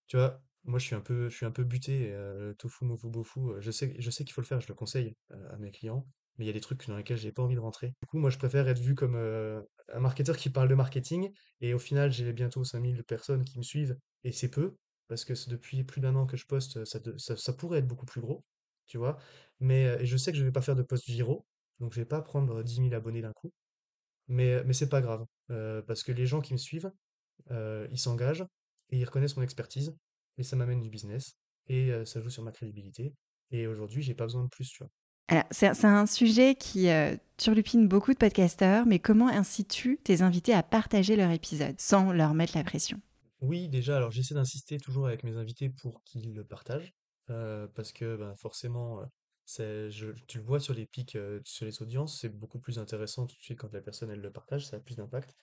Tu 0.08 0.16
vois, 0.16 0.42
moi 0.64 0.78
je 0.78 0.86
suis 0.86 0.94
un 0.94 1.00
peu, 1.00 1.28
je 1.28 1.36
suis 1.36 1.46
un 1.46 1.50
peu 1.50 1.64
buté, 1.64 2.10
euh, 2.12 2.54
tofu, 2.54 2.84
mofu, 2.84 3.08
bofu. 3.08 3.40
euh, 3.40 3.60
Je 3.60 3.70
sais, 3.70 3.94
je 3.98 4.10
sais 4.10 4.24
qu'il 4.24 4.32
faut 4.32 4.40
le 4.40 4.46
faire, 4.46 4.60
je 4.60 4.68
le 4.68 4.74
conseille 4.74 5.16
euh, 5.32 5.52
à 5.52 5.56
mes 5.56 5.70
clients, 5.70 6.06
mais 6.38 6.44
il 6.44 6.46
y 6.46 6.50
a 6.50 6.52
des 6.52 6.60
trucs 6.60 6.86
dans 6.86 6.96
lesquels 6.96 7.16
j'ai 7.18 7.32
pas 7.32 7.42
envie 7.42 7.54
de 7.54 7.60
rentrer. 7.60 7.88
Du 8.00 8.06
coup, 8.08 8.18
moi 8.18 8.30
je 8.30 8.38
préfère 8.38 8.68
être 8.68 8.78
vu 8.78 8.94
comme 8.94 9.16
un 9.16 10.00
marketeur 10.00 10.36
qui 10.36 10.50
parle 10.50 10.68
de 10.68 10.74
marketing, 10.74 11.32
et 11.60 11.74
au 11.74 11.78
final 11.78 12.12
j'ai 12.12 12.32
bientôt 12.32 12.64
5000 12.64 13.02
personnes 13.04 13.44
qui 13.44 13.58
me 13.58 13.62
suivent, 13.62 13.96
et 14.24 14.32
c'est 14.32 14.50
peu, 14.50 14.76
parce 15.08 15.24
que 15.24 15.34
c'est 15.34 15.50
depuis 15.50 15.84
plus 15.84 16.00
d'un 16.00 16.14
an 16.16 16.26
que 16.26 16.36
je 16.36 16.46
poste, 16.46 16.84
ça, 16.84 17.00
ça, 17.36 17.52
pourrait 17.52 17.80
être 17.80 17.86
beaucoup 17.88 18.06
plus 18.06 18.20
gros, 18.20 18.44
tu 18.86 18.98
vois, 18.98 19.18
mais 19.60 20.04
je 20.06 20.16
sais 20.16 20.32
que 20.32 20.38
je 20.38 20.44
vais 20.44 20.52
pas 20.52 20.62
faire 20.62 20.76
de 20.76 20.82
posts 20.82 21.08
viraux, 21.08 21.44
donc 21.80 21.92
je 21.92 22.00
vais 22.00 22.06
pas 22.06 22.22
prendre 22.22 22.62
dix 22.62 22.80
mille 22.80 22.94
abonnés 22.94 23.22
d'un 23.22 23.32
coup, 23.32 23.52
mais, 24.28 24.62
mais 24.64 24.72
c'est 24.72 24.88
pas 24.88 25.00
grave, 25.00 25.26
parce 25.86 26.02
que 26.04 26.12
les 26.12 26.26
gens 26.26 26.40
qui 26.40 26.52
me 26.52 26.58
suivent, 26.58 26.92
ils 27.50 27.98
s'engagent 27.98 28.46
et 28.90 28.98
ils 28.98 29.04
reconnaissent 29.04 29.36
mon 29.36 29.42
expertise 29.42 29.94
et 30.38 30.42
ça 30.42 30.56
m'amène 30.56 30.80
du 30.80 30.90
business 30.90 31.36
et 31.68 31.90
euh, 31.90 32.04
ça 32.04 32.20
joue 32.20 32.30
sur 32.30 32.42
ma 32.42 32.52
crédibilité. 32.52 33.14
Et 33.50 33.66
aujourd'hui, 33.66 34.02
j'ai 34.02 34.14
pas 34.14 34.24
besoin 34.24 34.44
de 34.44 34.48
plus, 34.48 34.68
tu 34.68 34.82
vois. 34.82 34.90
Alors, 35.28 35.44
c'est 35.50 35.84
un 35.84 36.06
sujet 36.06 36.54
qui 36.54 36.88
euh, 36.88 37.16
turlupine 37.36 37.86
beaucoup 37.86 38.12
de 38.12 38.18
podcasteurs, 38.18 38.86
mais 38.86 38.98
comment 38.98 39.28
incites-tu 39.28 39.98
tes 40.02 40.22
invités 40.22 40.52
à 40.52 40.62
partager 40.62 41.16
leur 41.16 41.30
épisode 41.30 41.78
sans 41.78 42.12
leur 42.12 42.34
mettre 42.34 42.56
la 42.56 42.64
pression? 42.64 43.00
Oui, 43.40 43.68
déjà, 43.68 43.96
alors 43.96 44.10
j'essaie 44.10 44.34
d'insister 44.34 44.78
toujours 44.78 45.06
avec 45.06 45.24
mes 45.24 45.36
invités 45.36 45.68
pour 45.68 46.02
qu'ils 46.04 46.34
le 46.34 46.44
partagent 46.44 46.92
euh, 47.30 47.66
parce 47.74 47.92
que 47.92 48.16
ben, 48.16 48.34
forcément, 48.36 49.00
c'est, 49.44 49.90
je, 49.90 50.10
tu 50.26 50.38
le 50.38 50.44
vois 50.44 50.60
sur 50.60 50.74
les 50.74 50.86
pics, 50.86 51.16
sur 51.44 51.66
les 51.66 51.82
audiences, 51.82 52.20
c'est 52.20 52.28
beaucoup 52.28 52.58
plus 52.58 52.78
intéressant 52.78 53.26
tout 53.26 53.36
de 53.36 53.42
suite 53.42 53.58
quand 53.58 53.72
la 53.72 53.80
personne 53.80 54.10
elle 54.10 54.20
le 54.20 54.30
partage, 54.30 54.66
ça 54.66 54.76
a 54.76 54.80
plus 54.80 54.96
d'impact. 54.96 55.34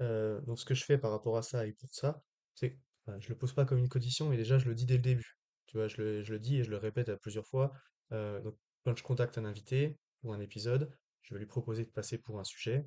Donc 0.00 0.58
ce 0.58 0.64
que 0.64 0.74
je 0.74 0.84
fais 0.84 0.98
par 0.98 1.10
rapport 1.10 1.36
à 1.36 1.42
ça 1.42 1.66
et 1.66 1.72
pour 1.72 1.94
ça, 1.94 2.20
c'est 2.54 2.78
enfin, 3.06 3.18
je 3.20 3.28
le 3.28 3.36
pose 3.36 3.52
pas 3.52 3.64
comme 3.64 3.78
une 3.78 3.88
condition, 3.88 4.28
mais 4.28 4.36
déjà 4.36 4.58
je 4.58 4.66
le 4.66 4.74
dis 4.74 4.86
dès 4.86 4.96
le 4.96 5.02
début. 5.02 5.38
Tu 5.66 5.76
vois, 5.76 5.88
je 5.88 6.00
le, 6.00 6.38
dis 6.38 6.58
et 6.58 6.64
je 6.64 6.70
le 6.70 6.76
répète 6.76 7.08
à 7.08 7.16
plusieurs 7.16 7.46
fois. 7.46 7.72
Donc 8.10 8.56
quand 8.84 8.96
je 8.96 9.02
contacte 9.02 9.36
un 9.38 9.44
invité 9.44 9.98
pour 10.20 10.32
un 10.32 10.40
épisode, 10.40 10.90
je 11.22 11.34
vais 11.34 11.40
lui 11.40 11.46
proposer 11.46 11.84
de 11.84 11.90
passer 11.90 12.18
pour 12.18 12.38
un 12.38 12.44
sujet. 12.44 12.86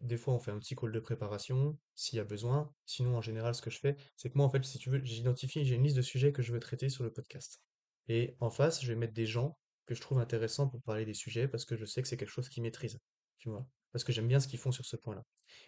Des 0.00 0.16
fois, 0.16 0.34
on 0.34 0.38
fait 0.38 0.50
un 0.50 0.58
petit 0.58 0.74
call 0.74 0.92
de 0.92 0.98
préparation 0.98 1.78
s'il 1.94 2.16
y 2.16 2.20
a 2.20 2.24
besoin. 2.24 2.72
Sinon, 2.86 3.16
en 3.16 3.20
général, 3.20 3.54
ce 3.54 3.62
que 3.62 3.70
je 3.70 3.78
fais, 3.78 3.96
c'est 4.16 4.30
que 4.30 4.36
moi, 4.36 4.46
en 4.46 4.50
fait, 4.50 4.64
si 4.64 4.78
tu 4.78 4.90
veux, 4.90 5.04
j'identifie, 5.04 5.64
j'ai 5.64 5.76
une 5.76 5.84
liste 5.84 5.96
de 5.96 6.02
sujets 6.02 6.32
que 6.32 6.42
je 6.42 6.52
veux 6.52 6.58
traiter 6.58 6.88
sur 6.88 7.04
le 7.04 7.12
podcast. 7.12 7.60
Et 8.08 8.36
en 8.40 8.50
face, 8.50 8.82
je 8.82 8.88
vais 8.88 8.96
mettre 8.98 9.12
des 9.12 9.26
gens 9.26 9.56
que 9.86 9.94
je 9.94 10.00
trouve 10.00 10.18
intéressants 10.18 10.68
pour 10.68 10.82
parler 10.82 11.04
des 11.04 11.14
sujets 11.14 11.46
parce 11.46 11.64
que 11.64 11.76
je 11.76 11.84
sais 11.84 12.02
que 12.02 12.08
c'est 12.08 12.16
quelque 12.16 12.30
chose 12.30 12.48
qu'ils 12.48 12.62
maîtrisent. 12.62 12.98
Tu 13.38 13.48
vois, 13.48 13.66
parce 13.92 14.04
que 14.04 14.12
j'aime 14.12 14.26
bien 14.26 14.40
ce 14.40 14.48
qu'ils 14.48 14.58
font 14.58 14.72
sur 14.72 14.84
ce 14.84 14.96
point-là. 14.96 15.22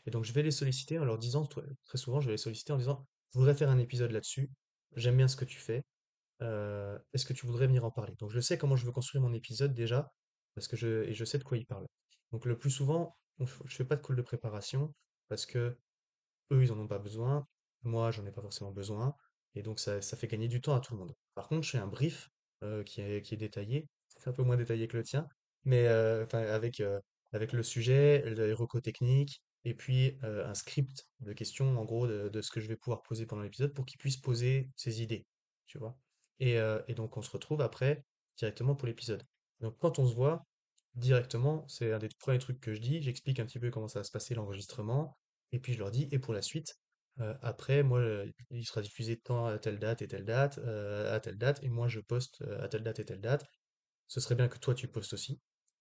Et 0.06 0.10
donc, 0.10 0.24
je 0.24 0.32
vais 0.32 0.42
les 0.42 0.50
solliciter 0.50 0.98
en 0.98 1.04
leur 1.04 1.18
disant, 1.18 1.46
très 1.46 1.98
souvent, 1.98 2.20
je 2.20 2.26
vais 2.26 2.32
les 2.32 2.38
solliciter 2.38 2.72
en 2.72 2.78
disant, 2.78 3.06
je 3.32 3.38
voudrais 3.38 3.54
faire 3.54 3.70
un 3.70 3.78
épisode 3.78 4.10
là-dessus. 4.10 4.50
J'aime 4.96 5.16
bien 5.16 5.28
ce 5.28 5.36
que 5.36 5.44
tu 5.44 5.58
fais. 5.58 5.82
Euh, 6.42 6.98
est-ce 7.14 7.24
que 7.24 7.32
tu 7.32 7.46
voudrais 7.46 7.66
venir 7.66 7.84
en 7.84 7.90
parler? 7.90 8.14
Donc 8.18 8.30
je 8.30 8.40
sais 8.40 8.58
comment 8.58 8.76
je 8.76 8.84
veux 8.84 8.92
construire 8.92 9.22
mon 9.22 9.32
épisode 9.32 9.74
déjà, 9.74 10.12
parce 10.54 10.68
que 10.68 10.76
je, 10.76 11.04
et 11.04 11.14
je 11.14 11.24
sais 11.24 11.38
de 11.38 11.44
quoi 11.44 11.56
il 11.56 11.66
parle. 11.66 11.86
Donc 12.32 12.44
le 12.44 12.58
plus 12.58 12.70
souvent, 12.70 13.16
on 13.38 13.46
je 13.46 13.76
fais 13.76 13.84
pas 13.84 13.96
de 13.96 14.02
call 14.02 14.16
de 14.16 14.22
préparation, 14.22 14.94
parce 15.28 15.46
que 15.46 15.78
eux, 16.52 16.62
ils 16.62 16.72
en 16.72 16.78
ont 16.78 16.88
pas 16.88 16.98
besoin, 16.98 17.46
moi, 17.82 18.10
j'en 18.10 18.26
ai 18.26 18.32
pas 18.32 18.42
forcément 18.42 18.72
besoin, 18.72 19.14
et 19.54 19.62
donc 19.62 19.80
ça, 19.80 20.02
ça 20.02 20.16
fait 20.16 20.26
gagner 20.26 20.48
du 20.48 20.60
temps 20.60 20.74
à 20.74 20.80
tout 20.80 20.94
le 20.94 21.00
monde. 21.00 21.14
Par 21.34 21.48
contre, 21.48 21.62
je 21.62 21.70
fais 21.70 21.78
un 21.78 21.86
brief 21.86 22.30
euh, 22.64 22.82
qui 22.84 23.00
est, 23.00 23.22
qui 23.22 23.34
est 23.34 23.38
détaillé, 23.38 23.88
c'est 24.16 24.28
un 24.28 24.32
peu 24.32 24.42
moins 24.42 24.56
détaillé 24.56 24.88
que 24.88 24.96
le 24.96 25.04
tien, 25.04 25.26
mais 25.64 25.86
euh, 25.86 26.26
avec, 26.32 26.82
avec 27.32 27.52
le 27.52 27.62
sujet, 27.62 28.28
les 28.34 28.52
recos 28.52 28.82
techniques, 28.82 29.42
et 29.64 29.74
puis 29.74 30.18
un 30.22 30.54
script 30.54 31.08
de 31.20 31.32
questions, 31.32 31.78
en 31.78 31.84
gros, 31.84 32.06
de, 32.06 32.40
ce 32.40 32.50
que 32.50 32.60
je 32.60 32.68
vais 32.68 32.76
pouvoir 32.76 33.02
poser 33.02 33.26
pendant 33.26 33.42
l'épisode 33.42 33.72
pour 33.72 33.86
qu'ils 33.86 33.98
puissent 33.98 34.16
poser 34.16 34.70
ses 34.76 35.02
idées, 35.02 35.26
tu 35.66 35.78
vois? 35.78 35.96
Et, 36.40 36.56
et 36.88 36.94
donc, 36.94 37.16
on 37.16 37.22
se 37.22 37.30
retrouve 37.30 37.60
après 37.60 38.04
directement 38.36 38.74
pour 38.74 38.88
l'épisode. 38.88 39.22
Donc, 39.60 39.76
quand 39.78 39.98
on 39.98 40.06
se 40.06 40.14
voit 40.14 40.44
directement, 40.94 41.66
c'est 41.68 41.92
un 41.92 41.98
des 41.98 42.08
premiers 42.18 42.38
trucs 42.38 42.60
que 42.60 42.74
je 42.74 42.80
dis, 42.80 43.00
j'explique 43.02 43.38
un 43.40 43.46
petit 43.46 43.58
peu 43.58 43.70
comment 43.70 43.88
ça 43.88 44.00
va 44.00 44.04
se 44.04 44.10
passer 44.10 44.34
l'enregistrement, 44.34 45.16
et 45.52 45.58
puis 45.58 45.72
je 45.74 45.78
leur 45.78 45.90
dis, 45.90 46.08
et 46.10 46.18
pour 46.18 46.34
la 46.34 46.42
suite, 46.42 46.74
après, 47.42 47.82
moi, 47.82 48.02
il 48.50 48.64
sera 48.64 48.80
diffusé 48.80 49.18
temps 49.18 49.46
à 49.46 49.58
telle 49.58 49.78
date 49.78 50.02
et 50.02 50.08
telle 50.08 50.24
date, 50.24 50.58
à 50.58 51.20
telle 51.20 51.38
date, 51.38 51.62
et 51.62 51.68
moi 51.68 51.86
je 51.86 52.00
poste 52.00 52.42
à 52.58 52.68
telle 52.68 52.82
date 52.82 52.98
et 53.00 53.04
telle 53.04 53.20
date. 53.20 53.44
Ce 54.08 54.20
serait 54.20 54.34
bien 54.34 54.48
que 54.48 54.58
toi 54.58 54.74
tu 54.74 54.88
postes 54.88 55.12
aussi, 55.12 55.40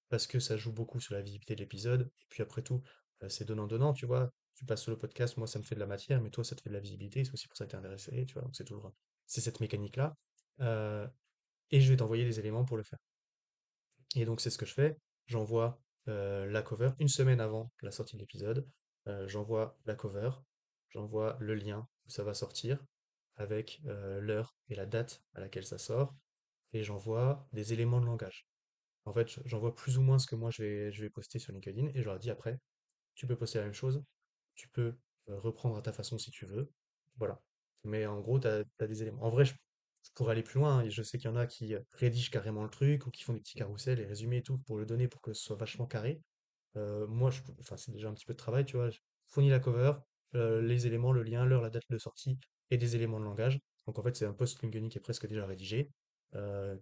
parce 0.10 0.28
que 0.28 0.40
ça 0.40 0.58
joue 0.58 0.74
beaucoup 0.74 1.00
sur 1.00 1.16
la 1.16 1.22
visibilité 1.22 1.56
de 1.56 1.62
l'épisode, 1.62 2.12
et 2.22 2.26
puis 2.30 2.44
après 2.44 2.62
tout, 2.62 2.84
c'est 3.28 3.46
donnant-donnant, 3.46 3.94
tu 3.94 4.06
vois. 4.06 4.32
Tu 4.56 4.66
passes 4.66 4.82
sur 4.82 4.92
le 4.92 4.98
podcast, 4.98 5.38
moi 5.38 5.48
ça 5.48 5.60
me 5.60 5.64
fait 5.64 5.76
de 5.76 5.80
la 5.80 5.88
matière, 5.88 6.22
mais 6.22 6.30
toi 6.30 6.44
ça 6.44 6.56
te 6.56 6.62
fait 6.62 6.70
de 6.70 6.76
la 6.76 6.82
visibilité, 6.82 7.24
c'est 7.24 7.34
aussi 7.34 7.48
pour 7.48 7.58
ça 7.58 7.66
que 7.66 7.72
t'es 7.72 7.78
intéressé, 7.78 8.26
tu 8.26 8.34
vois. 8.34 8.48
C'est 8.54 8.66
toujours, 8.66 8.92
c'est 9.26 9.42
cette 9.42 9.60
mécanique-là. 9.60 10.16
Et 11.72 11.80
je 11.82 11.90
vais 11.92 11.98
t'envoyer 11.98 12.26
des 12.26 12.40
éléments 12.40 12.66
pour 12.66 12.78
le 12.78 12.84
faire. 12.84 13.00
Et 14.16 14.26
donc 14.26 14.42
c'est 14.42 14.50
ce 14.50 14.58
que 14.58 14.66
je 14.66 14.74
fais. 14.74 14.98
J'envoie 15.28 15.82
la 16.06 16.62
cover 16.62 16.92
une 17.00 17.08
semaine 17.08 17.40
avant 17.40 17.72
la 17.82 17.92
sortie 17.92 18.16
de 18.16 18.22
l'épisode. 18.22 18.68
J'envoie 19.26 19.78
la 19.86 19.96
cover, 19.96 20.30
j'envoie 20.90 21.38
le 21.40 21.56
lien 21.56 21.88
où 22.06 22.10
ça 22.10 22.24
va 22.24 22.34
sortir 22.34 22.84
avec 23.38 23.82
l'heure 23.86 24.56
et 24.70 24.76
la 24.76 24.86
date 24.86 25.24
à 25.34 25.40
laquelle 25.40 25.66
ça 25.66 25.78
sort, 25.78 26.14
et 26.74 26.84
j'envoie 26.84 27.48
des 27.54 27.74
éléments 27.74 28.02
de 28.02 28.06
langage. 28.06 28.46
En 29.06 29.14
fait, 29.14 29.40
j'envoie 29.46 29.74
plus 29.74 29.98
ou 29.98 30.02
moins 30.02 30.20
ce 30.20 30.28
que 30.28 30.36
moi 30.36 30.52
je 30.52 30.62
vais, 30.62 30.92
je 30.92 31.02
vais 31.02 31.10
poster 31.10 31.40
sur 31.40 31.52
LinkedIn 31.54 31.88
et 31.96 32.02
je 32.02 32.06
leur 32.06 32.20
dis 32.20 32.30
après, 32.30 32.60
tu 33.16 33.28
peux 33.28 33.36
poster 33.36 33.60
la 33.60 33.66
même 33.66 33.74
chose, 33.74 34.04
tu 34.56 34.68
peux 34.70 34.96
reprendre 35.28 35.78
à 35.78 35.82
ta 35.82 35.94
façon 35.94 36.18
si 36.18 36.32
tu 36.32 36.46
veux. 36.46 36.72
Voilà. 37.18 37.42
Mais 37.84 38.06
en 38.06 38.20
gros, 38.20 38.40
tu 38.40 38.48
as, 38.48 38.64
des 38.88 39.02
éléments. 39.02 39.24
En 39.24 39.30
vrai, 39.30 39.46
je, 39.46 39.54
pourrais 40.16 40.34
aller 40.34 40.44
plus 40.44 40.60
loin. 40.60 40.88
je 40.90 41.04
sais 41.04 41.18
qu'il 41.18 41.30
y 41.30 41.34
en 41.34 41.36
a 41.36 41.46
qui 41.48 41.76
rédigent 41.94 42.32
carrément 42.32 42.64
le 42.64 42.70
truc 42.70 43.06
ou 43.08 43.12
qui 43.12 43.24
font 43.24 43.34
des 43.34 43.40
petits 43.40 43.58
carousels 43.58 44.00
et 44.00 44.06
résumés 44.06 44.38
et 44.38 44.44
tout 44.44 44.58
pour 44.60 44.78
le 44.78 44.86
donner 44.86 45.08
pour 45.08 45.22
que 45.22 45.34
ce 45.34 45.44
soit 45.44 45.56
vachement 45.56 45.86
carré. 45.86 46.22
Moi, 46.76 47.32
enfin, 47.60 47.78
c'est 47.78 47.92
déjà 47.92 48.10
un 48.10 48.14
petit 48.14 48.26
peu 48.26 48.34
de 48.34 48.38
travail, 48.38 48.66
tu 48.66 48.78
vois. 48.78 48.90
Je 48.90 49.00
fournis 49.28 49.50
la 49.50 49.60
cover, 49.60 49.94
les 50.34 50.88
éléments, 50.88 51.12
le 51.12 51.24
lien, 51.24 51.46
l'heure, 51.46 51.62
la 51.62 51.70
date 51.70 51.90
de 51.90 51.98
sortie 51.98 52.38
et 52.70 52.78
des 52.78 52.96
éléments 52.96 53.20
de 53.20 53.26
langage. 53.26 53.60
Donc 53.88 54.00
en 54.00 54.04
fait, 54.04 54.16
c'est 54.16 54.26
un 54.26 54.34
post 54.34 54.62
LinkedIn 54.62 54.90
qui 54.90 54.98
est 54.98 55.02
presque 55.02 55.28
déjà 55.28 55.46
rédigé, 55.46 55.92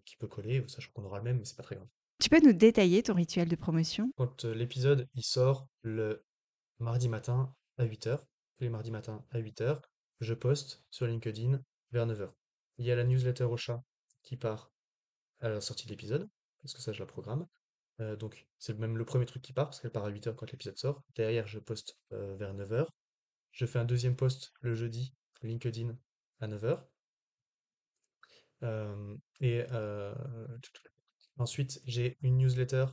qui 0.05 0.17
peut 0.17 0.27
coller, 0.27 0.63
sachant 0.67 0.91
qu'on 0.93 1.05
aura 1.05 1.17
le 1.17 1.23
même, 1.23 1.37
mais 1.37 1.45
c'est 1.45 1.57
pas 1.57 1.63
très 1.63 1.75
grave. 1.75 1.87
Tu 2.19 2.29
peux 2.29 2.41
nous 2.41 2.51
détailler 2.51 3.01
ton 3.01 3.13
rituel 3.13 3.47
de 3.47 3.55
promotion? 3.55 4.11
Quand 4.17 4.43
euh, 4.43 4.53
l'épisode 4.53 5.07
il 5.15 5.23
sort 5.23 5.69
le 5.83 6.25
mardi 6.79 7.07
matin 7.07 7.55
à 7.77 7.85
8h, 7.85 8.17
tous 8.17 8.63
les 8.63 8.69
mardis 8.69 8.91
matins 8.91 9.23
à 9.31 9.39
8h, 9.39 9.81
je 10.19 10.33
poste 10.33 10.83
sur 10.91 11.07
LinkedIn 11.07 11.61
vers 11.91 12.05
9h. 12.05 12.29
Il 12.77 12.85
y 12.85 12.91
a 12.91 12.95
la 12.97 13.05
newsletter 13.05 13.45
au 13.45 13.55
chat 13.55 13.81
qui 14.21 14.35
part 14.35 14.73
à 15.39 15.47
la 15.47 15.61
sortie 15.61 15.85
de 15.85 15.91
l'épisode, 15.91 16.29
parce 16.61 16.73
que 16.73 16.81
ça 16.81 16.91
je 16.91 16.99
la 16.99 17.05
programme. 17.05 17.47
Euh, 18.01 18.17
donc 18.17 18.47
c'est 18.57 18.77
même 18.77 18.97
le 18.97 19.05
premier 19.05 19.25
truc 19.25 19.41
qui 19.41 19.53
part, 19.53 19.67
parce 19.67 19.79
qu'elle 19.79 19.91
part 19.91 20.03
à 20.03 20.11
8h 20.11 20.35
quand 20.35 20.51
l'épisode 20.51 20.77
sort. 20.77 21.01
Derrière, 21.15 21.47
je 21.47 21.59
poste 21.59 21.97
euh, 22.11 22.35
vers 22.35 22.53
9h. 22.53 22.85
Je 23.51 23.65
fais 23.65 23.79
un 23.79 23.85
deuxième 23.85 24.17
post 24.17 24.51
le 24.59 24.75
jeudi, 24.75 25.13
LinkedIn, 25.41 25.97
à 26.41 26.47
9h. 26.49 26.83
Euh, 28.63 29.15
et 29.39 29.63
ensuite, 31.39 31.81
j'ai 31.85 32.17
une 32.21 32.37
newsletter 32.37 32.85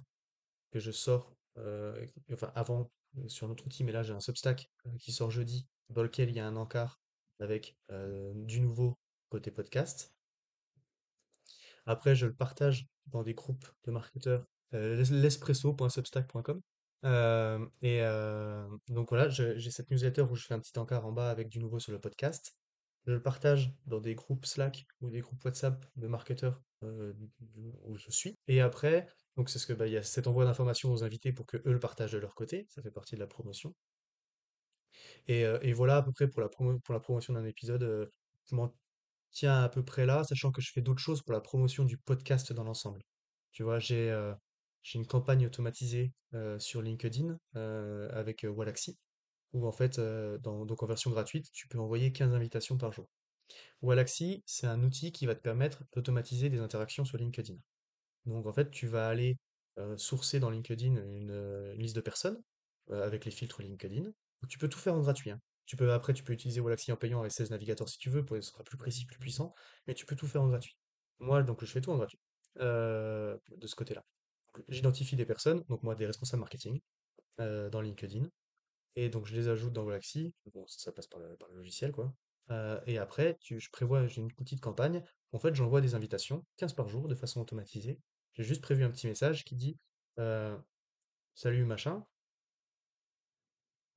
que 0.70 0.78
je 0.78 0.90
sors, 0.90 1.36
euh, 1.58 2.06
enfin 2.32 2.52
avant 2.54 2.90
euh, 3.18 3.28
sur 3.28 3.48
notre 3.48 3.66
outil, 3.66 3.84
mais 3.84 3.92
là 3.92 4.02
j'ai 4.02 4.12
un 4.12 4.20
Substack 4.20 4.70
euh, 4.86 4.96
qui 4.98 5.12
sort 5.12 5.30
jeudi, 5.30 5.66
dans 5.90 6.02
lequel 6.02 6.30
il 6.30 6.36
y 6.36 6.40
a 6.40 6.46
un 6.46 6.56
encart 6.56 7.00
avec 7.38 7.76
du 7.90 8.60
nouveau 8.62 8.98
côté 9.28 9.50
podcast. 9.50 10.14
Après, 11.84 12.16
je 12.16 12.24
le 12.24 12.34
partage 12.34 12.88
dans 13.08 13.22
des 13.22 13.34
groupes 13.34 13.66
de 13.84 13.90
marketeurs, 13.90 14.46
l'espresso.substack.com. 14.72 16.62
Et 17.82 18.00
donc 18.88 19.10
voilà, 19.10 19.28
j'ai 19.28 19.70
cette 19.70 19.90
newsletter 19.90 20.22
où 20.22 20.34
je 20.34 20.46
fais 20.46 20.54
un 20.54 20.60
petit 20.60 20.78
encart 20.78 21.04
en 21.04 21.12
bas 21.12 21.30
avec 21.30 21.50
du 21.50 21.58
nouveau 21.58 21.78
sur 21.78 21.92
le 21.92 22.00
podcast. 22.00 22.56
Je 23.06 23.12
le 23.12 23.22
partage 23.22 23.72
dans 23.86 24.00
des 24.00 24.14
groupes 24.14 24.46
Slack 24.46 24.84
ou 25.00 25.10
des 25.10 25.20
groupes 25.20 25.44
WhatsApp 25.44 25.86
de 25.96 26.08
marketeurs 26.08 26.60
euh, 26.82 27.12
où 27.84 27.96
je 27.96 28.10
suis. 28.10 28.36
Et 28.48 28.60
après, 28.60 29.08
c'est 29.46 29.58
ce 29.58 29.66
que 29.66 29.72
bah, 29.72 29.86
il 29.86 29.92
y 29.92 29.96
a 29.96 30.02
cet 30.02 30.26
envoi 30.26 30.44
d'informations 30.44 30.90
aux 30.92 31.04
invités 31.04 31.32
pour 31.32 31.46
que 31.46 31.56
eux 31.58 31.72
le 31.72 31.78
partagent 31.78 32.12
de 32.12 32.18
leur 32.18 32.34
côté. 32.34 32.66
Ça 32.68 32.82
fait 32.82 32.90
partie 32.90 33.14
de 33.14 33.20
la 33.20 33.26
promotion. 33.28 33.74
Et, 35.28 35.44
euh, 35.44 35.58
voilà 35.74 35.96
à 35.98 36.02
peu 36.02 36.12
près 36.12 36.28
pour 36.28 36.40
la 36.42 37.00
promotion 37.00 37.32
d'un 37.34 37.44
épisode. 37.44 37.82
euh, 37.82 38.06
je 38.50 38.54
m'en 38.54 38.74
tiens 39.32 39.62
à 39.62 39.68
peu 39.68 39.84
près 39.84 40.06
là, 40.06 40.24
sachant 40.24 40.50
que 40.52 40.60
je 40.60 40.70
fais 40.72 40.82
d'autres 40.82 41.00
choses 41.02 41.22
pour 41.22 41.32
la 41.32 41.40
promotion 41.40 41.84
du 41.84 41.98
podcast 41.98 42.52
dans 42.52 42.64
l'ensemble. 42.64 43.02
Tu 43.52 43.62
vois, 43.62 43.78
j'ai 43.78 44.12
j'ai 44.82 44.98
une 44.98 45.06
campagne 45.06 45.46
automatisée 45.46 46.12
sur 46.58 46.80
LinkedIn 46.82 47.36
avec 47.54 48.46
Wallaxy, 48.48 48.96
où 49.56 49.66
en 49.66 49.72
fait, 49.72 50.00
donc 50.40 50.82
en 50.82 50.86
version 50.86 51.10
gratuite, 51.10 51.50
tu 51.52 51.66
peux 51.68 51.78
envoyer 51.78 52.12
15 52.12 52.32
invitations 52.34 52.76
par 52.76 52.92
jour. 52.92 53.08
Wallaxy, 53.82 54.42
c'est 54.46 54.66
un 54.66 54.82
outil 54.82 55.12
qui 55.12 55.26
va 55.26 55.34
te 55.34 55.40
permettre 55.40 55.84
d'automatiser 55.94 56.50
des 56.50 56.58
interactions 56.58 57.04
sur 57.04 57.16
LinkedIn. 57.18 57.56
Donc 58.26 58.46
en 58.46 58.52
fait, 58.52 58.70
tu 58.70 58.86
vas 58.86 59.08
aller 59.08 59.38
sourcer 59.96 60.40
dans 60.40 60.50
LinkedIn 60.50 60.96
une, 60.96 61.72
liste 61.72 61.96
de 61.96 62.00
personnes 62.00 62.40
avec 62.90 63.24
les 63.24 63.30
filtres 63.30 63.62
LinkedIn. 63.62 64.10
Tu 64.48 64.58
peux 64.58 64.68
tout 64.68 64.78
faire 64.78 64.94
en 64.94 65.00
gratuit. 65.00 65.30
hein. 65.30 65.40
Tu 65.66 65.76
peux, 65.76 65.92
après, 65.92 66.12
tu 66.12 66.22
peux 66.22 66.32
utiliser 66.32 66.60
Wallaxy 66.60 66.92
en 66.92 66.96
payant 66.96 67.20
avec 67.20 67.32
16 67.32 67.50
navigateurs 67.50 67.88
si 67.88 67.98
tu 67.98 68.08
veux, 68.08 68.24
pour 68.24 68.36
ce 68.36 68.42
sera 68.42 68.62
plus 68.62 68.76
précis, 68.76 69.04
plus 69.04 69.18
puissant, 69.18 69.52
mais 69.86 69.94
tu 69.94 70.06
peux 70.06 70.14
tout 70.14 70.28
faire 70.28 70.42
en 70.42 70.48
gratuit. 70.48 70.76
Moi, 71.18 71.42
donc, 71.42 71.64
je 71.64 71.70
fais 71.70 71.80
tout 71.80 71.90
en 71.90 71.96
gratuit 71.96 72.20
de 72.56 73.66
ce 73.66 73.74
côté-là. 73.74 74.04
J'identifie 74.68 75.16
des 75.16 75.26
personnes, 75.26 75.64
donc 75.68 75.82
moi, 75.82 75.94
des 75.94 76.06
responsables 76.06 76.40
marketing 76.40 76.80
dans 77.38 77.80
LinkedIn, 77.80 78.28
et 78.96 79.08
donc 79.08 79.26
je 79.26 79.34
les 79.34 79.48
ajoute 79.48 79.72
dans 79.72 79.84
Galaxy. 79.84 80.34
Bon, 80.52 80.66
ça, 80.66 80.92
passe 80.92 81.06
par 81.06 81.20
le, 81.20 81.36
logiciel, 81.54 81.92
quoi. 81.92 82.14
Euh, 82.50 82.80
et 82.86 82.98
après, 82.98 83.38
je 83.42 83.70
prévois, 83.70 84.06
j'ai 84.06 84.20
une 84.20 84.32
petite 84.32 84.60
campagne. 84.60 85.02
En 85.32 85.38
fait, 85.38 85.54
j'envoie 85.54 85.80
des 85.80 85.94
invitations, 85.94 86.44
15 86.56 86.74
par 86.74 86.88
jour, 86.88 87.08
de 87.08 87.14
façon 87.14 87.40
automatisée. 87.40 87.98
J'ai 88.34 88.44
juste 88.44 88.62
prévu 88.62 88.84
un 88.84 88.90
petit 88.90 89.06
message 89.06 89.44
qui 89.44 89.56
dit 89.56 89.78
euh, 90.18 90.56
Salut 91.34 91.64
machin. 91.64 92.04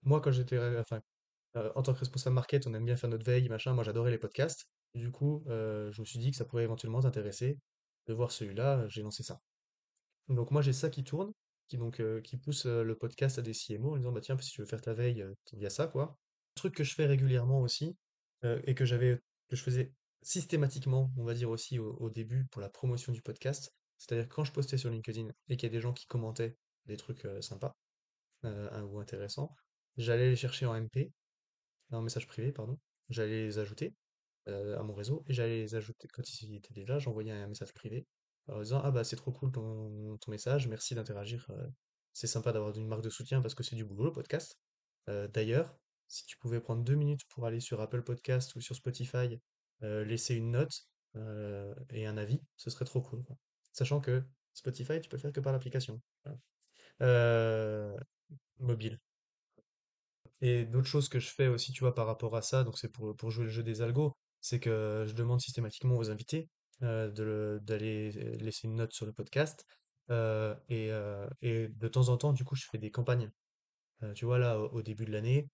Moi, 0.03 0.21
quand 0.21 0.31
j'étais, 0.31 0.57
enfin, 0.77 1.01
euh, 1.57 1.71
en 1.75 1.83
tant 1.83 1.93
que 1.93 1.99
responsable 1.99 2.35
market, 2.35 2.67
on 2.67 2.73
aime 2.73 2.85
bien 2.85 2.97
faire 2.97 3.09
notre 3.09 3.25
veille, 3.25 3.49
machin. 3.49 3.73
Moi, 3.73 3.83
j'adorais 3.83 4.11
les 4.11 4.17
podcasts. 4.17 4.67
Du 4.95 5.11
coup, 5.11 5.43
je 5.47 6.01
me 6.01 6.05
suis 6.05 6.19
dit 6.19 6.31
que 6.31 6.37
ça 6.37 6.45
pourrait 6.45 6.63
éventuellement 6.63 7.01
t'intéresser 7.01 7.59
de 8.07 8.13
voir 8.13 8.31
celui-là. 8.31 8.87
J'ai 8.87 9.03
lancé 9.03 9.23
ça. 9.23 9.39
Donc 10.29 10.51
moi 10.51 10.61
j'ai 10.61 10.73
ça 10.73 10.89
qui 10.89 11.03
tourne, 11.03 11.33
qui 11.69 11.77
donc 11.77 11.99
euh, 11.99 12.19
qui 12.21 12.35
pousse 12.35 12.65
le 12.65 12.95
podcast 12.97 13.39
à 13.39 13.41
des 13.41 13.53
CMO 13.53 13.93
en 13.93 13.97
disant 13.97 14.11
bah 14.11 14.21
tiens 14.21 14.37
si 14.39 14.51
tu 14.51 14.61
veux 14.61 14.67
faire 14.67 14.81
ta 14.81 14.93
veille, 14.93 15.25
il 15.53 15.59
y 15.59 15.65
a 15.65 15.69
ça 15.69 15.87
quoi. 15.87 16.03
Un 16.03 16.55
truc 16.55 16.75
que 16.75 16.83
je 16.83 16.93
fais 16.93 17.05
régulièrement 17.05 17.61
aussi 17.61 17.95
et 18.43 18.73
que 18.75 18.85
j'avais 18.85 19.19
que 19.47 19.55
je 19.55 19.63
faisais 19.63 19.93
systématiquement, 20.21 21.11
on 21.17 21.23
va 21.23 21.33
dire 21.33 21.49
aussi 21.49 21.79
au, 21.79 21.93
au 21.97 22.09
début 22.09 22.45
pour 22.51 22.61
la 22.61 22.69
promotion 22.69 23.13
du 23.13 23.21
podcast, 23.21 23.73
c'est-à-dire 23.97 24.27
quand 24.27 24.43
je 24.43 24.51
postais 24.51 24.77
sur 24.77 24.89
LinkedIn 24.89 25.29
et 25.47 25.57
qu'il 25.57 25.67
y 25.67 25.71
a 25.71 25.75
des 25.75 25.81
gens 25.81 25.93
qui 25.93 26.05
commentaient 26.07 26.57
des 26.85 26.97
trucs 26.97 27.27
sympas 27.41 27.77
ou 28.43 28.99
intéressants, 28.99 29.55
j'allais 29.97 30.29
les 30.29 30.35
chercher 30.35 30.65
en 30.65 30.73
MP, 30.73 31.11
en 31.91 32.01
message 32.01 32.27
privé 32.27 32.51
pardon, 32.51 32.79
j'allais 33.09 33.45
les 33.45 33.59
ajouter 33.59 33.93
à 34.47 34.81
mon 34.83 34.93
réseau 34.93 35.23
et 35.27 35.33
j'allais 35.33 35.59
les 35.59 35.75
ajouter. 35.75 36.07
Quand 36.07 36.23
ils 36.41 36.55
étaient 36.55 36.73
déjà, 36.73 36.97
j'envoyais 36.97 37.31
un 37.31 37.47
message 37.47 37.73
privé 37.73 38.07
en 38.51 38.59
disant 38.59 38.81
ah 38.83 38.91
bah 38.91 39.03
c'est 39.03 39.15
trop 39.15 39.31
cool 39.31 39.51
ton, 39.51 40.17
ton 40.17 40.31
message, 40.31 40.67
merci 40.67 40.95
d'interagir, 40.95 41.45
euh, 41.49 41.67
c'est 42.13 42.27
sympa 42.27 42.51
d'avoir 42.51 42.75
une 42.75 42.87
marque 42.87 43.03
de 43.03 43.09
soutien 43.09 43.41
parce 43.41 43.55
que 43.55 43.63
c'est 43.63 43.75
du 43.75 43.85
boulot 43.85 44.05
le 44.05 44.11
podcast. 44.11 44.57
Euh, 45.09 45.27
d'ailleurs, 45.27 45.75
si 46.07 46.25
tu 46.25 46.37
pouvais 46.37 46.59
prendre 46.59 46.83
deux 46.83 46.95
minutes 46.95 47.25
pour 47.29 47.45
aller 47.45 47.59
sur 47.59 47.81
Apple 47.81 48.03
Podcast 48.03 48.55
ou 48.55 48.61
sur 48.61 48.75
Spotify, 48.75 49.39
euh, 49.83 50.03
laisser 50.05 50.35
une 50.35 50.51
note 50.51 50.87
et 51.91 52.05
un 52.05 52.17
avis, 52.17 52.39
ce 52.55 52.69
serait 52.69 52.85
trop 52.85 53.01
cool. 53.01 53.23
Sachant 53.73 53.99
que 53.99 54.23
Spotify, 54.53 55.01
tu 55.01 55.09
peux 55.09 55.17
le 55.17 55.21
faire 55.21 55.31
que 55.31 55.39
par 55.39 55.51
l'application. 55.51 55.99
Mobile. 58.59 58.99
Et 60.41 60.65
d'autres 60.65 60.87
choses 60.87 61.09
que 61.09 61.19
je 61.19 61.29
fais 61.29 61.47
aussi, 61.47 61.71
tu 61.71 61.81
vois, 61.81 61.95
par 61.95 62.05
rapport 62.05 62.35
à 62.35 62.41
ça, 62.41 62.63
donc 62.63 62.77
c'est 62.77 62.89
pour, 62.89 63.15
pour 63.15 63.31
jouer 63.31 63.45
le 63.45 63.49
jeu 63.49 63.63
des 63.63 63.81
algos, 63.81 64.15
c'est 64.39 64.59
que 64.59 65.05
je 65.07 65.13
demande 65.13 65.41
systématiquement 65.41 65.97
aux 65.97 66.11
invités 66.11 66.47
euh, 66.83 67.59
d'aller 67.59 68.11
laisser 68.39 68.67
une 68.67 68.75
note 68.75 68.93
sur 68.93 69.05
le 69.05 69.13
podcast. 69.13 69.65
euh, 70.11 70.55
et, 70.69 70.91
euh, 70.91 71.27
et 71.41 71.67
de 71.69 71.87
temps 71.87 72.09
en 72.09 72.17
temps, 72.17 72.33
du 72.33 72.43
coup, 72.43 72.55
je 72.55 72.65
fais 72.71 72.77
des 72.79 72.91
campagnes. 72.91 73.31
Euh, 74.03 74.13
tu 74.13 74.25
vois, 74.25 74.39
là, 74.39 74.59
au, 74.59 74.81
début 74.81 75.05
de 75.05 75.11
l'année, 75.11 75.49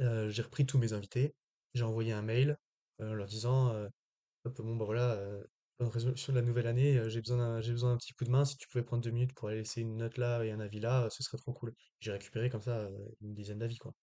euh, 0.00 0.28
j'ai 0.30 0.42
repris 0.42 0.66
tous 0.66 0.78
mes 0.78 0.92
invités, 0.92 1.34
j'ai 1.74 1.84
envoyé 1.84 2.12
un 2.12 2.22
mail 2.22 2.58
euh, 3.00 3.14
leur 3.14 3.26
disant, 3.26 3.70
euh, 3.74 3.88
bon, 4.44 4.76
bah 4.76 4.84
voilà, 4.84 5.12
euh, 5.14 5.44
bonne 5.78 5.88
résolution 5.88 6.32
de 6.32 6.38
la 6.38 6.44
nouvelle 6.44 6.66
année, 6.66 6.98
euh, 6.98 7.08
j'ai 7.08 7.20
besoin 7.20 7.38
d'un, 7.38 7.60
j'ai 7.60 7.72
besoin 7.72 7.92
d'un 7.92 7.98
petit 7.98 8.12
coup 8.14 8.24
de 8.24 8.30
main, 8.30 8.44
si 8.44 8.56
tu 8.56 8.68
pouvais 8.68 8.84
prendre 8.84 9.02
deux 9.02 9.10
minutes 9.10 9.34
pour 9.34 9.48
aller 9.48 9.58
laisser 9.58 9.80
une 9.82 9.96
note 9.96 10.18
là 10.18 10.42
et 10.44 10.50
un 10.52 10.60
avis 10.60 10.80
là, 10.80 11.04
euh, 11.04 11.10
ce 11.10 11.22
serait 11.22 11.38
trop 11.38 11.52
cool. 11.52 11.74
J'ai 12.00 12.12
récupéré 12.12 12.50
comme 12.50 12.62
ça 12.62 12.78
euh, 12.78 13.08
une 13.22 13.34
dizaine 13.34 13.58
d'avis, 13.58 13.78
quoi. 13.78 13.94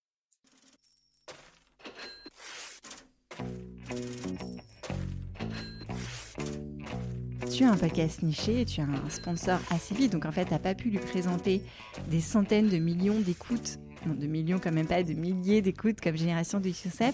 Tu 7.56 7.64
as 7.66 7.72
un 7.72 7.78
podcast 7.78 8.24
niché 8.24 8.66
tu 8.66 8.82
as 8.82 8.86
un 8.86 9.10
sponsor 9.12 9.60
assez 9.70 9.94
vite, 9.94 10.12
donc 10.12 10.26
en 10.26 10.32
fait, 10.32 10.46
tu 10.46 10.52
n'as 10.52 10.60
pas 10.60 10.74
pu 10.74 10.90
lui 10.90 10.98
présenter 10.98 11.62
des 12.08 12.20
centaines 12.20 12.68
de 12.68 12.78
millions 12.78 13.20
d'écoutes, 13.20 13.78
non, 14.08 14.16
de 14.16 14.26
millions 14.26 14.58
quand 14.58 14.72
même 14.72 14.88
pas, 14.88 15.04
de 15.04 15.14
milliers 15.14 15.62
d'écoutes 15.62 16.02
comme 16.02 16.16
Génération 16.16 16.60
de 16.60 16.70
Youssef. 16.70 17.14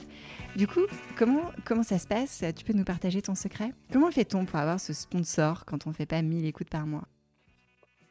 Du 0.56 0.66
coup, 0.66 0.86
comment, 1.18 1.52
comment 1.66 1.84
ça 1.84 2.00
se 2.00 2.08
passe? 2.08 2.46
Tu 2.56 2.64
peux 2.64 2.72
nous 2.72 2.86
partager 2.86 3.22
ton 3.22 3.36
secret? 3.36 3.74
Comment 3.92 4.12
fait-on 4.12 4.46
pour 4.46 4.56
avoir 4.60 4.80
ce 4.80 4.94
sponsor 4.94 5.66
quand 5.66 5.88
on 5.88 5.90
ne 5.90 5.94
fait 5.96 6.06
pas 6.06 6.22
1000 6.22 6.46
écoutes 6.46 6.70
par 6.70 6.88
mois? 6.88 7.06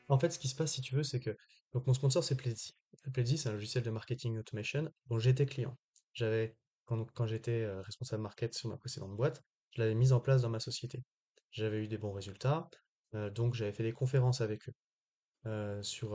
En 0.08 0.18
fait, 0.18 0.30
ce 0.30 0.38
qui 0.38 0.48
se 0.48 0.54
passe, 0.54 0.74
si 0.74 0.82
tu 0.82 0.94
veux, 0.94 1.04
c'est 1.04 1.20
que 1.20 1.34
donc 1.72 1.86
mon 1.86 1.94
sponsor, 1.94 2.22
c'est 2.22 2.36
Pledzi. 2.36 2.74
Pledzi, 3.14 3.38
c'est 3.38 3.48
un 3.48 3.52
logiciel 3.52 3.82
de 3.82 3.90
marketing 3.90 4.36
automation 4.36 4.92
dont 5.06 5.18
j'étais 5.18 5.46
client. 5.46 5.78
J'avais, 6.12 6.54
quand, 6.84 7.10
quand 7.12 7.26
j'étais 7.26 7.62
euh, 7.62 7.80
responsable 7.80 8.22
market 8.22 8.52
sur 8.52 8.68
ma 8.68 8.76
précédente 8.76 9.16
boîte, 9.16 9.42
je 9.70 9.80
l'avais 9.80 9.94
mise 9.94 10.12
en 10.12 10.20
place 10.20 10.42
dans 10.42 10.50
ma 10.50 10.60
société. 10.60 11.02
J'avais 11.50 11.82
eu 11.84 11.88
des 11.88 11.98
bons 11.98 12.12
résultats, 12.12 12.68
donc 13.12 13.54
j'avais 13.54 13.72
fait 13.72 13.82
des 13.82 13.92
conférences 13.92 14.40
avec 14.40 14.68
eux. 14.68 15.82
sur, 15.82 16.12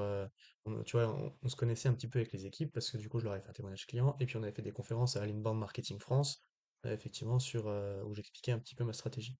on- 0.65 0.83
tu 0.83 0.97
vois, 0.97 1.35
on, 1.41 1.49
se 1.49 1.55
connaissait 1.55 1.89
un 1.89 1.93
petit 1.93 2.07
peu 2.07 2.19
avec 2.19 2.31
les 2.33 2.45
équipes 2.45 2.71
parce 2.73 2.91
que 2.91 2.97
du 2.97 3.09
coup, 3.09 3.19
je 3.19 3.25
leur 3.25 3.33
avais 3.33 3.41
fait 3.41 3.49
un 3.49 3.53
témoignage 3.53 3.87
client 3.87 4.15
et 4.19 4.25
puis 4.25 4.37
on 4.37 4.43
avait 4.43 4.51
fait 4.51 4.61
des 4.61 4.71
conférences 4.71 5.15
à 5.17 5.25
l'Inbound 5.25 5.59
Marketing 5.59 5.99
France, 5.99 6.41
effectivement, 6.85 7.39
sur, 7.39 7.65
où 8.05 8.13
j'expliquais 8.13 8.51
un 8.51 8.59
petit 8.59 8.75
peu 8.75 8.83
ma 8.83 8.93
stratégie. 8.93 9.37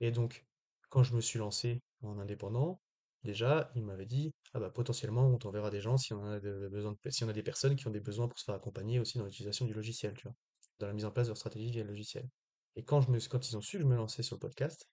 Et 0.00 0.10
donc, 0.10 0.46
quand 0.88 1.02
je 1.02 1.14
me 1.14 1.20
suis 1.20 1.38
lancé 1.38 1.82
en 2.02 2.18
indépendant, 2.18 2.80
déjà, 3.24 3.70
il 3.74 3.84
m'avait 3.84 4.06
dit, 4.06 4.32
ah 4.54 4.60
bah 4.60 4.70
potentiellement, 4.70 5.26
on 5.26 5.38
t'enverra 5.38 5.70
des 5.70 5.80
gens 5.80 5.96
si 5.96 6.12
on 6.14 6.24
a 6.24 6.38
besoin 6.40 6.92
de, 6.92 7.10
si 7.10 7.24
on 7.24 7.28
a 7.28 7.32
des 7.32 7.42
personnes 7.42 7.76
qui 7.76 7.86
ont 7.86 7.90
des 7.90 8.00
besoins 8.00 8.28
pour 8.28 8.38
se 8.38 8.44
faire 8.44 8.54
accompagner 8.54 9.00
aussi 9.00 9.18
dans 9.18 9.24
l'utilisation 9.24 9.66
du 9.66 9.74
logiciel, 9.74 10.14
tu 10.14 10.24
vois, 10.24 10.34
dans 10.78 10.86
la 10.86 10.92
mise 10.92 11.04
en 11.04 11.10
place 11.10 11.26
de 11.26 11.30
leur 11.30 11.36
stratégie 11.36 11.70
via 11.70 11.82
le 11.82 11.90
logiciel. 11.90 12.28
Et 12.76 12.84
quand 12.84 13.00
je 13.00 13.10
me, 13.10 13.18
quand 13.28 13.48
ils 13.48 13.56
ont 13.56 13.60
su 13.60 13.76
que 13.78 13.82
je 13.82 13.88
me 13.88 13.96
lançais 13.96 14.22
sur 14.22 14.36
le 14.36 14.40
podcast, 14.40 14.88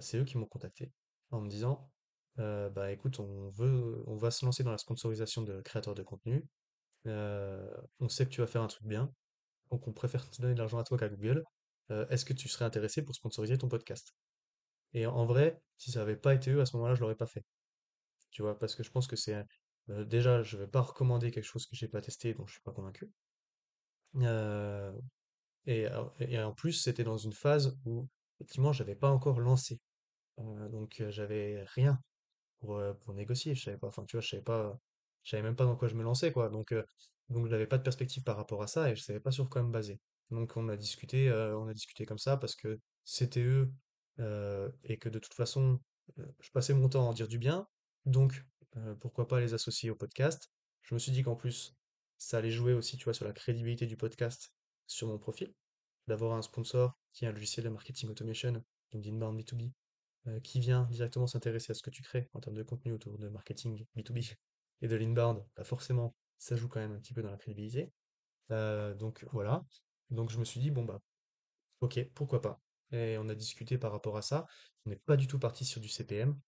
c'est 0.00 0.18
eux 0.18 0.24
qui 0.24 0.38
m'ont 0.38 0.46
contacté 0.46 0.92
en 1.30 1.40
me 1.40 1.48
disant, 1.48 1.90
bah 2.36 2.90
écoute, 2.92 3.20
on 3.20 3.48
veut, 3.50 4.02
on 4.06 4.16
va 4.16 4.30
se 4.30 4.44
lancer 4.44 4.62
dans 4.62 4.70
la 4.70 4.78
sponsorisation 4.78 5.42
de 5.42 5.60
créateurs 5.60 5.94
de 5.94 6.02
contenu. 6.02 6.46
On 7.04 8.08
sait 8.08 8.24
que 8.24 8.30
tu 8.30 8.40
vas 8.40 8.46
faire 8.46 8.62
un 8.62 8.68
truc 8.68 8.86
bien, 8.86 9.12
donc 9.70 9.86
on 9.88 9.92
préfère 9.92 10.28
te 10.30 10.40
donner 10.40 10.54
de 10.54 10.58
l'argent 10.58 10.78
à 10.78 10.84
toi 10.84 10.98
qu'à 10.98 11.08
Google. 11.08 11.44
Est-ce 12.10 12.24
que 12.24 12.32
tu 12.32 12.48
serais 12.48 12.64
intéressé 12.64 13.02
pour 13.02 13.14
sponsoriser 13.14 13.56
ton 13.58 13.68
podcast? 13.68 14.14
Et 14.94 15.06
en 15.06 15.26
vrai, 15.26 15.60
si 15.76 15.90
ça 15.90 16.02
avait 16.02 16.16
pas 16.16 16.34
été 16.34 16.50
eux, 16.50 16.60
à 16.60 16.66
ce 16.66 16.76
moment-là, 16.76 16.94
je 16.94 17.00
l'aurais 17.00 17.14
pas 17.14 17.26
fait. 17.26 17.44
Tu 18.30 18.42
vois, 18.42 18.58
parce 18.58 18.74
que 18.74 18.82
je 18.82 18.90
pense 18.90 19.06
que 19.06 19.16
c'est 19.16 19.44
déjà, 19.88 20.42
je 20.42 20.56
vais 20.56 20.66
pas 20.66 20.82
recommander 20.82 21.30
quelque 21.30 21.44
chose 21.44 21.66
que 21.66 21.76
j'ai 21.76 21.88
pas 21.88 22.00
testé, 22.00 22.34
dont 22.34 22.46
je 22.46 22.52
suis 22.52 22.62
pas 22.62 22.72
convaincu. 22.72 23.10
Et, 25.66 25.86
et 26.20 26.38
en 26.42 26.52
plus, 26.54 26.72
c'était 26.72 27.04
dans 27.04 27.18
une 27.18 27.32
phase 27.32 27.78
où 27.84 28.06
effectivement, 28.40 28.72
j'avais 28.72 28.94
pas 28.94 29.10
encore 29.10 29.40
lancé. 29.40 29.80
Euh, 30.38 30.68
donc 30.68 31.02
j'avais 31.10 31.64
rien 31.74 32.00
pour, 32.60 32.80
pour 33.00 33.14
négocier. 33.14 33.54
Je 33.54 33.62
savais 33.64 33.78
pas, 33.78 33.88
enfin 33.88 34.04
tu 34.04 34.16
vois, 34.16 34.22
je 34.22 34.28
savais 34.28 34.42
pas, 34.42 34.78
savais 35.24 35.42
même 35.42 35.56
pas 35.56 35.64
dans 35.64 35.76
quoi 35.76 35.88
je 35.88 35.94
me 35.94 36.02
lançais, 36.02 36.32
quoi. 36.32 36.48
Donc, 36.48 36.74
donc 37.28 37.48
j'avais 37.48 37.66
pas 37.66 37.78
de 37.78 37.82
perspective 37.82 38.22
par 38.24 38.36
rapport 38.36 38.62
à 38.62 38.66
ça 38.66 38.90
et 38.90 38.96
je 38.96 39.02
savais 39.02 39.20
pas 39.20 39.30
sur 39.32 39.48
quoi 39.50 39.62
me 39.62 39.70
baser. 39.72 40.00
Donc 40.30 40.56
on 40.56 40.68
a 40.68 40.76
discuté, 40.76 41.30
on 41.32 41.68
a 41.68 41.74
discuté 41.74 42.06
comme 42.06 42.18
ça 42.18 42.36
parce 42.36 42.54
que 42.56 42.78
c'était 43.04 43.42
eux 43.42 43.72
et 44.84 44.98
que 44.98 45.08
de 45.08 45.18
toute 45.18 45.34
façon, 45.34 45.80
je 46.16 46.50
passais 46.50 46.74
mon 46.74 46.88
temps 46.88 47.06
à 47.06 47.10
en 47.10 47.12
dire 47.12 47.28
du 47.28 47.38
bien. 47.38 47.66
Donc 48.06 48.44
pourquoi 49.00 49.28
pas 49.28 49.40
les 49.40 49.54
associer 49.54 49.90
au 49.90 49.96
podcast. 49.96 50.50
Je 50.82 50.94
me 50.94 50.98
suis 50.98 51.12
dit 51.12 51.22
qu'en 51.22 51.36
plus, 51.36 51.76
ça 52.18 52.38
allait 52.38 52.50
jouer 52.50 52.72
aussi, 52.74 52.96
tu 52.96 53.04
vois, 53.04 53.14
sur 53.14 53.24
la 53.24 53.32
crédibilité 53.32 53.86
du 53.86 53.96
podcast 53.96 54.52
sur 54.86 55.06
mon 55.06 55.18
profil, 55.18 55.52
d'avoir 56.08 56.32
un 56.32 56.42
sponsor 56.42 56.98
qui 57.12 57.24
est 57.24 57.28
un 57.28 57.32
logiciel 57.32 57.64
de 57.64 57.70
marketing 57.70 58.10
automation, 58.10 58.52
donc 58.92 59.02
d'inbound 59.02 59.40
B2B 59.40 59.70
euh, 60.26 60.40
qui 60.40 60.60
vient 60.60 60.88
directement 60.90 61.26
s'intéresser 61.26 61.70
à 61.70 61.74
ce 61.74 61.82
que 61.82 61.90
tu 61.90 62.02
crées 62.02 62.28
en 62.34 62.40
termes 62.40 62.56
de 62.56 62.62
contenu 62.62 62.92
autour 62.92 63.18
de 63.18 63.28
marketing 63.28 63.86
B2B 63.96 64.34
et 64.82 64.88
de 64.88 64.96
l'inbound, 64.96 65.44
bah 65.56 65.64
forcément, 65.64 66.14
ça 66.38 66.56
joue 66.56 66.68
quand 66.68 66.80
même 66.80 66.92
un 66.92 66.98
petit 66.98 67.14
peu 67.14 67.22
dans 67.22 67.30
la 67.30 67.36
crédibilité. 67.36 67.92
Euh, 68.50 68.94
donc 68.94 69.26
voilà. 69.32 69.64
Donc 70.10 70.30
je 70.30 70.38
me 70.38 70.44
suis 70.44 70.60
dit, 70.60 70.70
bon 70.70 70.84
bah, 70.84 71.00
ok, 71.80 72.04
pourquoi 72.14 72.40
pas. 72.40 72.60
Et 72.92 73.16
on 73.18 73.28
a 73.28 73.34
discuté 73.34 73.78
par 73.78 73.92
rapport 73.92 74.16
à 74.16 74.22
ça. 74.22 74.46
On 74.86 74.90
n'est 74.90 74.96
pas 74.96 75.16
du 75.16 75.26
tout 75.26 75.38
parti 75.38 75.64
sur 75.64 75.80
du 75.80 75.88
CPM. 75.88 76.38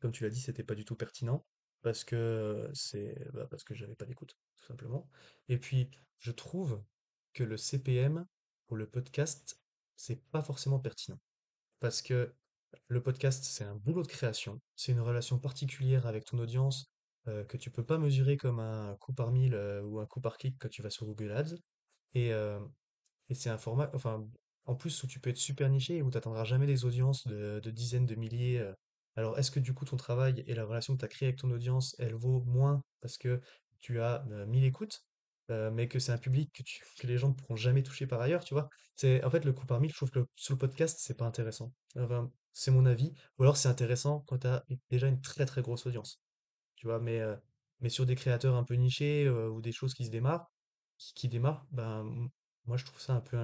Comme 0.00 0.12
tu 0.12 0.22
l'as 0.24 0.30
dit, 0.30 0.40
c'était 0.40 0.64
pas 0.64 0.74
du 0.74 0.84
tout 0.84 0.96
pertinent 0.96 1.44
parce 1.82 2.04
que 2.04 2.68
c'est 2.74 3.16
bah, 3.32 3.46
parce 3.50 3.64
que 3.64 3.74
j'avais 3.74 3.94
pas 3.94 4.06
d'écoute, 4.06 4.36
tout 4.56 4.64
simplement. 4.66 5.08
Et 5.48 5.58
puis, 5.58 5.90
je 6.18 6.32
trouve 6.32 6.82
que 7.32 7.44
le 7.44 7.56
CPM 7.56 8.26
pour 8.66 8.76
le 8.76 8.86
podcast, 8.86 9.60
c'est 9.96 10.22
pas 10.30 10.42
forcément 10.42 10.78
pertinent. 10.78 11.18
Parce 11.80 12.02
que 12.02 12.34
le 12.88 13.02
podcast, 13.02 13.44
c'est 13.44 13.64
un 13.64 13.74
boulot 13.74 14.02
de 14.02 14.08
création, 14.08 14.60
c'est 14.74 14.92
une 14.92 15.00
relation 15.00 15.38
particulière 15.38 16.06
avec 16.06 16.24
ton 16.24 16.38
audience 16.38 16.90
euh, 17.28 17.44
que 17.44 17.56
tu 17.56 17.70
peux 17.70 17.84
pas 17.84 17.98
mesurer 17.98 18.36
comme 18.36 18.60
un 18.60 18.96
coût 18.96 19.12
par 19.12 19.32
mille 19.32 19.54
euh, 19.54 19.82
ou 19.82 20.00
un 20.00 20.06
coût 20.06 20.20
par 20.20 20.38
clic 20.38 20.56
quand 20.58 20.68
tu 20.68 20.82
vas 20.82 20.90
sur 20.90 21.06
Google 21.06 21.32
Ads. 21.32 21.56
Et, 22.14 22.32
euh, 22.32 22.60
et 23.28 23.34
c'est 23.34 23.50
un 23.50 23.58
format, 23.58 23.90
enfin, 23.94 24.26
en 24.64 24.74
plus 24.74 25.02
où 25.02 25.06
tu 25.06 25.20
peux 25.20 25.30
être 25.30 25.36
super 25.36 25.68
niché 25.68 25.96
et 25.96 26.02
où 26.02 26.10
tu 26.10 26.16
n'atteindras 26.16 26.44
jamais 26.44 26.66
des 26.66 26.84
audiences 26.84 27.26
de, 27.26 27.70
dizaines 27.70 28.06
de 28.06 28.14
milliers. 28.14 28.64
Alors, 29.16 29.38
est-ce 29.38 29.50
que 29.50 29.60
du 29.60 29.72
coup 29.74 29.84
ton 29.84 29.96
travail 29.96 30.44
et 30.46 30.54
la 30.54 30.64
relation 30.64 30.94
que 30.94 31.00
tu 31.00 31.04
as 31.04 31.08
créée 31.08 31.28
avec 31.28 31.40
ton 31.40 31.50
audience, 31.50 31.96
elle 31.98 32.14
vaut 32.14 32.42
moins 32.42 32.82
parce 33.00 33.16
que 33.16 33.40
tu 33.78 34.00
as 34.00 34.24
euh, 34.30 34.46
1000 34.46 34.64
écoutes, 34.64 35.04
euh, 35.50 35.70
mais 35.70 35.88
que 35.88 35.98
c'est 35.98 36.12
un 36.12 36.18
public 36.18 36.52
que, 37.00 37.06
les 37.06 37.18
gens 37.18 37.28
ne 37.28 37.34
pourront 37.34 37.56
jamais 37.56 37.82
toucher 37.82 38.06
par 38.06 38.20
ailleurs, 38.20 38.44
tu 38.44 38.54
vois? 38.54 38.68
C'est, 38.96 39.22
en 39.24 39.30
fait, 39.30 39.44
le 39.44 39.52
coup 39.52 39.66
par 39.66 39.80
mille, 39.80 39.90
je 39.90 39.96
trouve 39.96 40.10
que 40.10 40.20
le- 40.20 40.28
sur 40.36 40.54
le 40.54 40.58
podcast, 40.58 40.98
c'est 41.00 41.16
pas 41.16 41.26
intéressant. 41.26 41.72
C'est 42.52 42.70
mon 42.70 42.86
avis. 42.86 43.12
Ou 43.38 43.42
alors 43.42 43.56
c'est 43.56 43.68
intéressant 43.68 44.20
quand 44.26 44.38
tu 44.38 44.46
as 44.46 44.64
déjà 44.90 45.08
une 45.08 45.20
très 45.20 45.44
très 45.46 45.62
grosse 45.62 45.86
audience 45.86 46.20
tu 46.76 46.86
vois, 46.86 47.00
mais, 47.00 47.20
euh, 47.20 47.36
mais 47.80 47.88
sur 47.88 48.06
des 48.06 48.14
créateurs 48.14 48.54
un 48.54 48.64
peu 48.64 48.74
nichés 48.74 49.24
euh, 49.26 49.48
ou 49.48 49.60
des 49.60 49.72
choses 49.72 49.94
qui 49.94 50.04
se 50.04 50.10
démarrent, 50.10 50.50
qui, 51.14 51.28
démarrent, 51.28 51.66
ben, 51.70 52.04
moi 52.66 52.76
je 52.76 52.84
trouve 52.84 53.00
ça 53.00 53.14
un 53.14 53.20
peu, 53.20 53.36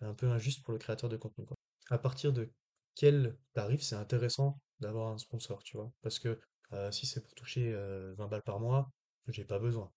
un, 0.00 0.14
peu 0.14 0.28
injuste 0.28 0.64
pour 0.64 0.72
le 0.72 0.78
créateur 0.78 1.10
de 1.10 1.16
contenu. 1.16 1.44
À 1.90 1.98
partir 1.98 2.32
de 2.32 2.50
quel 2.94 3.36
tarif 3.52 3.82
c'est 3.82 3.96
intéressant 3.96 4.60
d'avoir 4.80 5.08
un 5.12 5.18
sponsor, 5.18 5.62
tu 5.62 5.76
vois, 5.76 5.92
parce 6.02 6.18
que 6.18 6.40
si 6.90 7.06
c'est 7.06 7.22
pour 7.22 7.34
toucher 7.34 7.72
euh, 7.72 8.14
20 8.16 8.28
balles 8.28 8.42
par 8.42 8.60
mois, 8.60 8.90
j'ai 9.28 9.44
pas 9.44 9.58
besoin, 9.58 9.90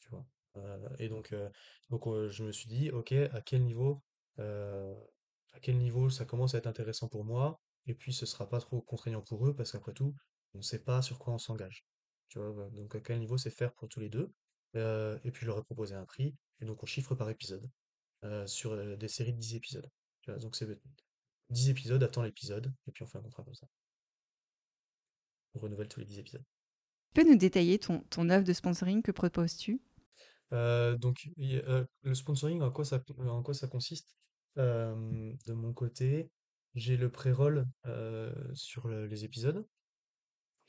tu 0.00 0.08
vois. 0.10 0.26
Euh, 0.56 0.88
et 0.98 1.08
donc, 1.08 1.32
euh, 1.32 1.48
donc 1.90 2.06
euh, 2.06 2.30
je 2.30 2.44
me 2.44 2.52
suis 2.52 2.68
dit, 2.68 2.90
ok, 2.90 3.12
à 3.12 3.40
quel 3.40 3.64
niveau, 3.64 4.02
à 4.38 5.60
quel 5.62 5.78
niveau 5.78 6.10
ça 6.10 6.24
commence 6.24 6.54
à 6.54 6.58
être 6.58 6.66
intéressant 6.66 7.08
pour 7.08 7.24
moi, 7.24 7.60
et 7.86 7.94
puis 7.94 8.12
ce 8.12 8.26
sera 8.26 8.48
pas 8.48 8.60
trop 8.60 8.82
contraignant 8.82 9.22
pour 9.22 9.46
eux, 9.46 9.54
parce 9.54 9.72
qu'après 9.72 9.94
tout, 9.94 10.14
on 10.54 10.58
ne 10.58 10.62
sait 10.62 10.82
pas 10.82 11.02
sur 11.02 11.18
quoi 11.18 11.32
on 11.32 11.38
s'engage. 11.38 11.86
Tu 12.28 12.38
vois, 12.38 12.50
voilà. 12.50 12.70
donc 12.70 12.94
à 12.94 13.00
quel 13.00 13.18
niveau 13.18 13.38
c'est 13.38 13.50
faire 13.50 13.72
pour 13.72 13.88
tous 13.88 14.00
les 14.00 14.08
deux. 14.08 14.32
Et 14.74 15.30
puis 15.30 15.40
je 15.42 15.46
leur 15.46 15.58
ai 15.58 15.62
proposé 15.62 15.94
un 15.94 16.04
prix, 16.04 16.36
et 16.60 16.66
donc 16.66 16.82
on 16.82 16.86
chiffre 16.86 17.14
par 17.14 17.30
épisode, 17.30 17.66
sur 18.46 18.76
des 18.98 19.08
séries 19.08 19.32
de 19.32 19.38
10 19.38 19.56
épisodes. 19.56 19.90
Tu 20.20 20.30
vois, 20.30 20.38
donc 20.38 20.54
c'est 20.54 20.68
10 21.48 21.70
épisodes, 21.70 22.02
attends 22.02 22.22
l'épisode, 22.22 22.74
et 22.86 22.92
puis 22.92 23.02
on 23.02 23.06
fait 23.06 23.18
un 23.18 23.22
contrat 23.22 23.42
comme 23.42 23.54
ça. 23.54 23.66
On 25.54 25.60
renouvelle 25.60 25.88
tous 25.88 26.00
les 26.00 26.06
10 26.06 26.18
épisodes. 26.18 26.44
Tu 27.14 27.22
peux 27.22 27.30
nous 27.30 27.38
détailler 27.38 27.78
ton, 27.78 28.00
ton 28.10 28.28
offre 28.28 28.44
de 28.44 28.52
sponsoring 28.52 29.00
que 29.00 29.12
proposes-tu? 29.12 29.80
Euh, 30.52 30.96
donc 30.96 31.28
euh, 31.38 31.84
le 32.02 32.14
sponsoring, 32.14 32.62
en 32.62 32.70
quoi 32.70 32.84
ça, 32.84 32.98
consiste? 33.68 34.16
De 34.56 35.52
mon 35.52 35.72
côté, 35.72 36.30
j'ai 36.74 36.96
le 36.96 37.10
pré-roll 37.10 37.66
euh, 37.86 38.32
sur 38.54 38.88
le- 38.88 39.06
les 39.06 39.24
épisodes, 39.24 39.66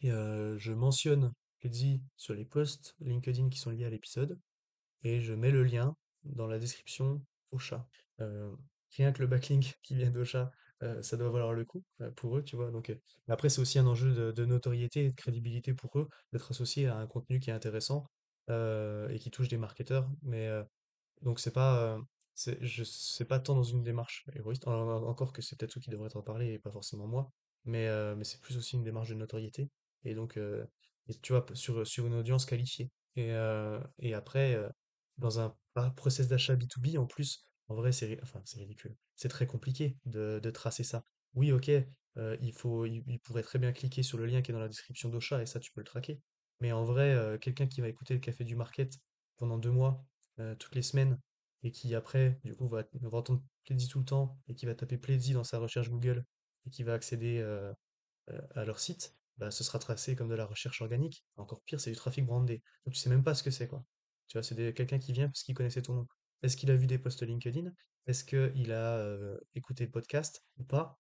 et 0.01 0.09
je 0.09 0.71
mentionne 0.73 1.33
Pledzi 1.59 2.01
sur 2.15 2.33
les 2.33 2.45
posts 2.45 2.95
LinkedIn 2.99 3.49
qui 3.49 3.59
sont 3.59 3.71
liés 3.71 3.85
à 3.85 3.89
l'épisode. 3.89 4.39
et 5.03 5.21
je 5.21 5.33
mets 5.33 5.51
le 5.51 5.63
lien 5.63 5.95
dans 6.25 6.47
la 6.47 6.59
description 6.59 7.23
Ocha. 7.51 7.87
Euh, 8.21 8.55
rien 8.97 9.11
que 9.13 9.21
le 9.21 9.27
backlink 9.27 9.75
qui 9.83 9.95
vient 9.95 10.11
d'Ocha, 10.11 10.51
euh, 10.83 11.01
ça 11.03 11.17
doit 11.17 11.29
valoir 11.31 11.53
le 11.53 11.65
coup 11.65 11.83
pour 12.17 12.37
eux, 12.37 12.43
tu 12.43 12.55
vois? 12.57 12.71
Donc, 12.71 12.95
après, 13.29 13.49
c'est 13.49 13.61
aussi 13.61 13.79
un 13.79 13.87
enjeu 13.87 14.13
de, 14.13 14.31
de 14.31 14.45
notoriété 14.45 15.05
et 15.05 15.09
de 15.11 15.15
crédibilité 15.15 15.73
pour 15.75 15.99
eux 15.99 16.09
d'être 16.33 16.51
associés 16.51 16.87
à 16.87 16.97
un 16.97 17.07
contenu 17.07 17.39
qui 17.39 17.49
est 17.51 17.53
intéressant 17.53 18.05
euh, 18.49 19.09
et 19.09 19.19
qui 19.19 19.31
touche 19.31 19.47
des 19.49 19.57
marketeurs. 19.57 20.09
Mais 20.23 20.47
euh, 20.47 20.63
donc 21.21 21.39
c'est 21.39 21.53
pas, 21.53 21.95
euh, 21.97 22.01
je 22.61 22.83
c'est 22.83 23.25
pas 23.25 23.39
tant 23.39 23.55
dans 23.55 23.63
une 23.63 23.83
démarche 23.83 24.25
égoïste, 24.35 24.67
en- 24.67 24.73
en- 24.73 25.03
encore 25.07 25.33
que 25.33 25.41
c'est 25.41 25.57
peut-être 25.57 25.77
eux 25.77 25.81
qui 25.81 25.89
devraient 25.89 26.15
en 26.17 26.21
parler 26.23 26.53
et 26.53 26.59
pas 26.59 26.71
forcément 26.71 27.07
moi, 27.07 27.31
mais, 27.65 27.87
mais 28.15 28.23
c'est 28.23 28.41
plus 28.41 28.57
aussi 28.57 28.75
une 28.77 28.83
démarche 28.83 29.09
de 29.09 29.15
notoriété. 29.15 29.69
Et 30.05 30.15
donc, 30.15 30.39
tu 31.21 31.33
vois, 31.33 31.45
sur, 31.53 31.85
sur 31.87 32.05
une 32.07 32.15
audience 32.15 32.45
qualifiée. 32.45 32.91
Et, 33.15 33.31
et 33.99 34.13
après, 34.13 34.57
dans 35.17 35.39
un 35.39 35.55
process 35.95 36.27
d'achat 36.27 36.55
B2B, 36.55 36.97
en 36.97 37.05
plus, 37.05 37.45
en 37.67 37.75
vrai, 37.75 37.91
c'est 37.91 38.19
enfin, 38.23 38.41
c'est 38.45 38.59
ridicule. 38.59 38.95
C'est 39.15 39.29
très 39.29 39.47
compliqué 39.47 39.97
de, 40.05 40.39
de 40.41 40.51
tracer 40.51 40.83
ça. 40.83 41.03
Oui, 41.33 41.51
ok, 41.51 41.69
il 42.41 42.53
faut, 42.53 42.85
il, 42.85 43.03
il 43.07 43.19
pourrait 43.19 43.43
très 43.43 43.59
bien 43.59 43.71
cliquer 43.73 44.03
sur 44.03 44.17
le 44.17 44.25
lien 44.25 44.41
qui 44.41 44.51
est 44.51 44.53
dans 44.53 44.59
la 44.59 44.67
description 44.69 45.09
d'Ocha 45.09 45.41
et 45.41 45.45
ça, 45.45 45.59
tu 45.59 45.71
peux 45.71 45.81
le 45.81 45.85
traquer. 45.85 46.21
Mais 46.59 46.71
en 46.71 46.83
vrai, 46.83 47.13
euh, 47.13 47.37
quelqu'un 47.37 47.67
qui 47.67 47.81
va 47.81 47.87
écouter 47.87 48.13
le 48.13 48.19
Café 48.19 48.43
du 48.43 48.55
Market 48.55 48.97
pendant 49.37 49.57
deux 49.57 49.71
mois, 49.71 50.03
euh, 50.39 50.55
toutes 50.55 50.75
les 50.75 50.81
semaines, 50.81 51.19
et 51.63 51.71
qui 51.71 51.93
après, 51.95 52.39
du 52.43 52.55
coup, 52.55 52.67
va, 52.67 52.83
entendre 53.11 53.41
Pledzi 53.65 53.87
tout 53.87 53.99
le 53.99 54.05
temps, 54.05 54.39
et 54.47 54.55
qui 54.55 54.65
va 54.65 54.75
taper 54.75 54.97
Pledzi 54.97 55.33
dans 55.33 55.43
sa 55.43 55.59
recherche 55.59 55.89
Google, 55.89 56.23
et 56.65 56.69
qui 56.69 56.83
va 56.83 56.93
accéder 56.93 57.39
euh, 57.39 57.73
à 58.55 58.65
leur 58.65 58.79
site, 58.79 59.15
bah, 59.37 59.51
ce 59.51 59.63
sera 59.63 59.79
tracé 59.79 60.15
comme 60.15 60.29
de 60.29 60.35
la 60.35 60.45
recherche 60.45 60.81
organique. 60.81 61.23
Encore 61.37 61.61
pire, 61.63 61.79
c'est 61.79 61.91
du 61.91 61.97
trafic 61.97 62.25
brandé. 62.25 62.61
Donc 62.85 62.93
tu 62.93 62.99
sais 62.99 63.09
même 63.09 63.23
pas 63.23 63.35
ce 63.35 63.43
que 63.43 63.51
c'est, 63.51 63.67
quoi. 63.67 63.83
Tu 64.27 64.37
vois, 64.37 64.43
c'est 64.43 64.55
quelqu'un 64.73 64.99
qui 64.99 65.13
vient 65.13 65.27
parce 65.27 65.43
qu'il 65.43 65.55
connaissait 65.55 65.81
ton 65.81 65.93
nom. 65.93 66.07
Est-ce 66.43 66.57
qu'il 66.57 66.71
a 66.71 66.75
vu 66.75 66.87
des 66.87 66.97
posts 66.97 67.23
LinkedIn? 67.23 67.71
Est-ce 68.07 68.23
qu'il 68.23 68.71
a 68.71 69.15
écouté 69.55 69.85
le 69.85 69.91
podcast 69.91 70.43
ou 70.57 70.63
pas? 70.63 70.99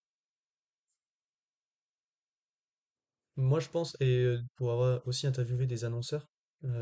Moi, 3.37 3.59
je 3.59 3.69
pense, 3.69 3.95
et 3.99 4.35
pour 4.55 4.71
avoir 4.71 5.07
aussi 5.07 5.27
interviewé 5.27 5.67
des 5.67 5.85
annonceurs, 5.85 6.27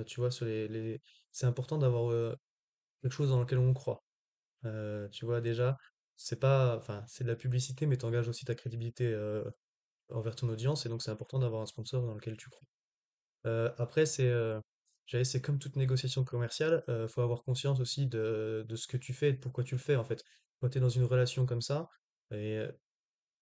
tu 0.07 0.19
vois, 0.19 0.31
sur 0.31 0.45
les, 0.45 0.67
les... 0.67 1.01
c'est 1.31 1.45
important 1.45 1.77
d'avoir 1.77 2.35
quelque 3.01 3.11
chose 3.11 3.29
dans 3.29 3.39
lequel 3.41 3.59
on 3.59 3.73
croit. 3.73 4.03
Tu 5.11 5.25
vois, 5.25 5.41
déjà, 5.41 5.77
c'est 6.15 6.39
pas, 6.39 6.77
enfin, 6.77 7.03
c'est 7.07 7.23
de 7.23 7.29
la 7.29 7.35
publicité, 7.35 7.85
mais 7.87 7.97
t'engages 7.97 8.29
aussi 8.29 8.45
ta 8.45 8.55
crédibilité 8.55 9.15
envers 10.09 10.35
ton 10.35 10.49
audience, 10.49 10.85
et 10.85 10.89
donc 10.89 11.01
c'est 11.01 11.11
important 11.11 11.39
d'avoir 11.39 11.61
un 11.61 11.65
sponsor 11.65 12.05
dans 12.05 12.13
lequel 12.15 12.37
tu 12.37 12.49
crois. 12.49 12.67
Après, 13.77 14.05
c'est 14.05 14.31
c'est 15.23 15.41
comme 15.41 15.59
toute 15.59 15.75
négociation 15.75 16.23
commerciale, 16.23 16.83
euh, 16.89 17.07
faut 17.07 17.21
avoir 17.21 17.43
conscience 17.43 17.79
aussi 17.79 18.07
de, 18.07 18.65
de 18.67 18.75
ce 18.75 18.87
que 18.87 18.97
tu 18.97 19.13
fais 19.13 19.29
et 19.29 19.33
de 19.33 19.37
pourquoi 19.39 19.63
tu 19.63 19.75
le 19.75 19.79
fais 19.79 19.95
en 19.95 20.03
fait. 20.03 20.23
Quand 20.59 20.69
tu 20.69 20.79
es 20.79 20.81
dans 20.81 20.89
une 20.89 21.03
relation 21.03 21.45
comme 21.45 21.61
ça, 21.61 21.87
et 22.31 22.65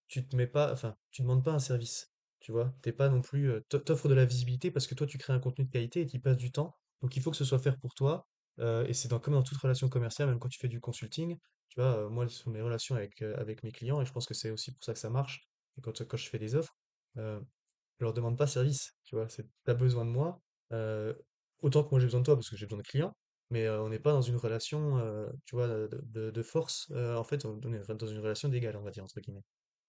tu 0.08 0.26
te 0.26 0.36
mets 0.36 0.46
pas, 0.46 0.72
enfin, 0.72 0.96
tu 1.10 1.22
demandes 1.22 1.44
pas 1.44 1.52
un 1.52 1.58
service, 1.58 2.13
tu 2.44 2.52
vois? 2.52 2.72
T'es 2.82 2.92
pas 2.92 3.08
non 3.08 3.22
plus, 3.22 3.52
t'o- 3.68 3.78
t'offres 3.80 4.08
de 4.08 4.14
la 4.14 4.24
visibilité 4.26 4.70
parce 4.70 4.86
que 4.86 4.94
toi 4.94 5.06
tu 5.06 5.18
crées 5.18 5.32
un 5.32 5.40
contenu 5.40 5.64
de 5.66 5.70
qualité 5.70 6.02
et 6.02 6.06
tu 6.06 6.20
passes 6.20 6.36
du 6.36 6.52
temps. 6.52 6.76
Donc 7.02 7.16
il 7.16 7.22
faut 7.22 7.30
que 7.32 7.36
ce 7.36 7.44
soit 7.44 7.58
fait 7.58 7.76
pour 7.80 7.94
toi. 7.94 8.26
et 8.60 8.94
c'est 8.94 9.08
comme 9.20 9.34
dans 9.34 9.42
toute 9.42 9.58
relation 9.58 9.88
commerciale, 9.88 10.28
même 10.28 10.38
quand 10.38 10.48
tu 10.48 10.58
fais 10.60 10.68
du 10.68 10.80
consulting, 10.80 11.38
tu 11.68 11.80
vois, 11.80 12.08
moi 12.10 12.28
sur 12.28 12.50
mes 12.50 12.60
relations 12.62 12.94
avec, 12.96 13.20
mes 13.64 13.72
clients, 13.72 14.00
et 14.02 14.06
je 14.06 14.12
pense 14.12 14.26
que 14.26 14.34
c'est 14.34 14.50
aussi 14.50 14.72
pour 14.72 14.84
ça 14.84 14.92
que 14.94 14.98
ça 15.00 15.10
marche, 15.10 15.48
quand, 15.82 16.06
quand 16.06 16.16
je 16.16 16.28
fais 16.30 16.38
des 16.38 16.54
offres, 16.54 16.76
euh, 17.18 17.40
je 18.00 18.04
leur 18.04 18.14
demande 18.14 18.38
pas 18.38 18.46
service, 18.46 18.94
tu 19.04 19.16
vois? 19.16 19.28
C'est, 19.28 19.46
t'as 19.64 19.74
besoin 19.74 20.04
de 20.04 20.10
moi, 20.10 20.40
autant 21.62 21.82
que 21.84 21.90
moi 21.90 22.00
j'ai 22.00 22.06
besoin 22.06 22.20
de 22.20 22.24
toi 22.26 22.36
parce 22.36 22.50
que 22.50 22.56
j'ai 22.56 22.66
besoin 22.66 22.78
de 22.78 22.86
clients. 22.86 23.16
Mais 23.50 23.68
on 23.68 23.88
n'est 23.88 23.98
pas 24.00 24.12
dans 24.12 24.22
une 24.22 24.36
relation, 24.36 25.00
tu 25.44 25.54
vois, 25.56 25.68
de, 25.68 26.42
force. 26.42 26.90
en 26.92 27.24
fait, 27.24 27.44
on 27.44 27.60
est 27.72 27.94
dans 27.94 28.06
une 28.06 28.18
relation 28.20 28.48
d'égal, 28.48 28.76
on 28.76 28.82
va 28.82 28.90
dire, 28.90 29.04
entre 29.04 29.20
guillemets. 29.20 29.42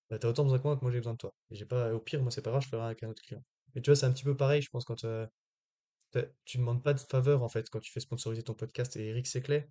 Bah, 0.09 0.19
t'as 0.19 0.29
autant 0.29 0.43
besoin 0.43 0.59
que 0.59 0.63
moi 0.63 0.75
que 0.77 0.81
moi 0.81 0.91
j'ai 0.91 0.99
besoin 0.99 1.13
de 1.13 1.17
toi. 1.17 1.33
Et 1.51 1.55
j'ai 1.55 1.65
pas, 1.65 1.93
au 1.93 1.99
pire, 1.99 2.21
moi 2.21 2.31
c'est 2.31 2.41
pas 2.41 2.51
grave, 2.51 2.63
je 2.63 2.67
ferai 2.69 2.83
avec 2.85 3.03
un 3.03 3.09
autre 3.09 3.23
client. 3.23 3.43
Et 3.75 3.81
tu 3.81 3.89
vois, 3.89 3.95
c'est 3.95 4.05
un 4.05 4.11
petit 4.11 4.23
peu 4.23 4.35
pareil, 4.37 4.61
je 4.61 4.69
pense, 4.69 4.85
quand 4.85 5.03
euh, 5.05 5.27
t'as- 6.11 6.25
tu 6.45 6.57
demandes 6.59 6.83
pas 6.83 6.93
de 6.93 6.99
faveur 7.01 7.43
en 7.43 7.49
fait 7.49 7.69
quand 7.69 7.79
tu 7.81 7.91
fais 7.91 7.99
sponsoriser 8.01 8.43
ton 8.43 8.55
podcast. 8.55 8.95
Et 8.97 9.07
Eric 9.07 9.27
Seclet, 9.27 9.69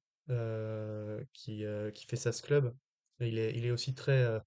qui, 1.32 1.64
qui 1.94 2.06
fait 2.06 2.16
SaaS 2.16 2.40
Club, 2.42 2.74
il 3.20 3.38
est, 3.38 3.54
il 3.56 3.64
est 3.66 3.70
aussi 3.70 3.94
très, 3.94 4.40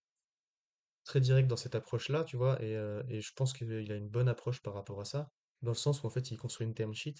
très 1.05 1.19
direct 1.21 1.47
dans 1.47 1.55
cette 1.57 1.75
approche-là, 1.75 2.23
tu 2.23 2.37
vois, 2.37 2.61
et, 2.61 2.73
et 3.09 3.21
je 3.21 3.31
pense 3.35 3.53
qu'il 3.53 3.91
a 3.91 3.95
une 3.95 4.09
bonne 4.09 4.27
approche 4.27 4.61
par 4.61 4.73
rapport 4.73 4.99
à 5.01 5.05
ça, 5.05 5.31
dans 5.61 5.71
le 5.71 5.75
sens 5.77 6.03
où 6.03 6.07
en 6.07 6.09
fait 6.09 6.31
il 6.31 6.37
construit 6.37 6.67
une 6.67 6.73
term 6.73 6.93
sheet 6.93 7.15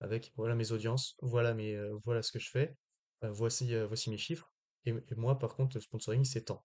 avec 0.00 0.32
voilà 0.36 0.54
mes 0.54 0.72
audiences, 0.72 1.16
voilà 1.22 1.54
mes, 1.54 1.76
voilà 2.04 2.22
ce 2.22 2.32
que 2.32 2.38
je 2.38 2.50
fais, 2.50 2.76
voici, 3.22 3.74
voici 3.86 4.10
mes 4.10 4.18
chiffres, 4.18 4.52
et, 4.84 4.90
et 4.90 5.14
moi 5.16 5.38
par 5.38 5.56
contre 5.56 5.76
le 5.76 5.80
sponsoring 5.80 6.24
c'est 6.24 6.44
tant, 6.44 6.64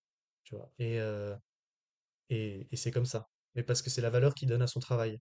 Et, 0.79 0.99
c'est 2.75 2.91
comme 2.91 3.05
ça. 3.05 3.29
Mais 3.55 3.63
parce 3.63 3.81
que 3.81 3.89
c'est 3.89 4.01
la 4.01 4.09
valeur 4.09 4.33
qu'il 4.35 4.47
donne 4.47 4.61
à 4.61 4.67
son 4.67 4.79
travail. 4.79 5.19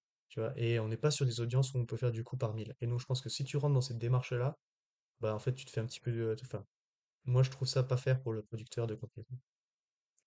Et 0.56 0.78
on 0.78 0.88
n'est 0.88 0.96
pas 0.96 1.10
sur 1.10 1.26
des 1.26 1.40
audiences 1.40 1.72
où 1.74 1.78
on 1.78 1.86
peut 1.86 1.96
faire 1.96 2.12
du 2.12 2.22
coup 2.22 2.36
par 2.36 2.54
mille. 2.54 2.74
Et 2.80 2.86
donc 2.86 3.00
je 3.00 3.06
pense 3.06 3.20
que 3.20 3.28
si 3.28 3.44
tu 3.44 3.56
rentres 3.56 3.74
dans 3.74 3.80
cette 3.80 3.98
démarche-là, 3.98 4.56
bah 5.20 5.34
en 5.34 5.38
fait 5.38 5.54
tu 5.54 5.64
te 5.64 5.70
fais 5.70 5.80
un 5.80 5.86
petit 5.86 6.00
peu 6.00 6.12
de. 6.12 6.36
Enfin, 6.42 6.64
moi 7.24 7.42
je 7.42 7.50
trouve 7.50 7.68
ça 7.68 7.82
pas 7.82 7.96
faire 7.96 8.20
pour 8.22 8.32
le 8.32 8.42
producteur 8.42 8.86
de 8.86 8.94
contenu. 8.94 9.24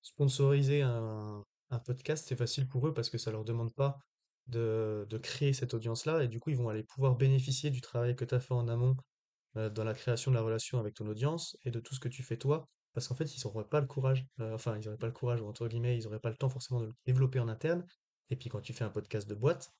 Sponsoriser 0.02 0.82
un, 0.82 1.44
podcast, 1.86 2.28
c'est 2.28 2.36
facile 2.36 2.68
pour 2.68 2.88
eux 2.88 2.94
parce 2.94 3.10
que 3.10 3.18
ça 3.18 3.32
leur 3.32 3.46
demande 3.46 3.74
pas 3.74 4.00
de, 4.48 5.06
de 5.10 5.18
créer 5.18 5.54
cette 5.54 5.74
audience-là. 5.74 6.24
Et 6.24 6.28
du 6.28 6.40
coup, 6.40 6.50
ils 6.50 6.58
vont 6.58 6.70
aller 6.70 6.84
pouvoir 6.84 7.16
bénéficier 7.16 7.70
du 7.70 7.82
travail 7.82 8.16
que 8.16 8.26
tu 8.26 8.36
as 8.36 8.40
fait 8.40 8.54
en 8.54 8.68
amont 8.68 8.98
dans 9.56 9.84
la 9.84 9.94
création 9.94 10.32
de 10.32 10.36
la 10.36 10.42
relation 10.42 10.80
avec 10.80 10.96
ton 10.96 11.08
audience 11.08 11.58
et 11.64 11.72
de 11.72 11.80
tout 11.80 11.94
ce 11.94 12.00
que 12.00 12.10
tu 12.10 12.24
fais 12.24 12.38
toi, 12.38 12.68
parce 12.94 13.08
qu'en 13.08 13.16
fait, 13.16 13.36
ils 13.36 13.42
n'auraient 13.46 13.68
pas 13.68 13.82
le 13.82 13.88
courage, 13.88 14.26
euh, 14.40 14.54
enfin, 14.54 14.78
ils 14.78 14.86
n'auraient 14.86 14.98
pas 14.98 15.08
le 15.08 15.14
courage, 15.14 15.42
ou 15.42 15.48
entre 15.48 15.68
guillemets, 15.68 15.98
ils 15.98 16.04
n'auraient 16.04 16.20
pas 16.20 16.30
le 16.30 16.38
temps 16.38 16.50
forcément 16.50 16.82
de 16.82 16.88
le 16.88 16.94
développer 17.06 17.40
en 17.40 17.48
interne. 17.48 17.86
Et 18.30 18.36
puis 18.36 18.50
quand 18.50 18.62
tu 18.62 18.74
fais 18.74 18.84
un 18.84 18.90
podcast 18.90 19.28
de 19.30 19.36
boîte, 19.36 19.72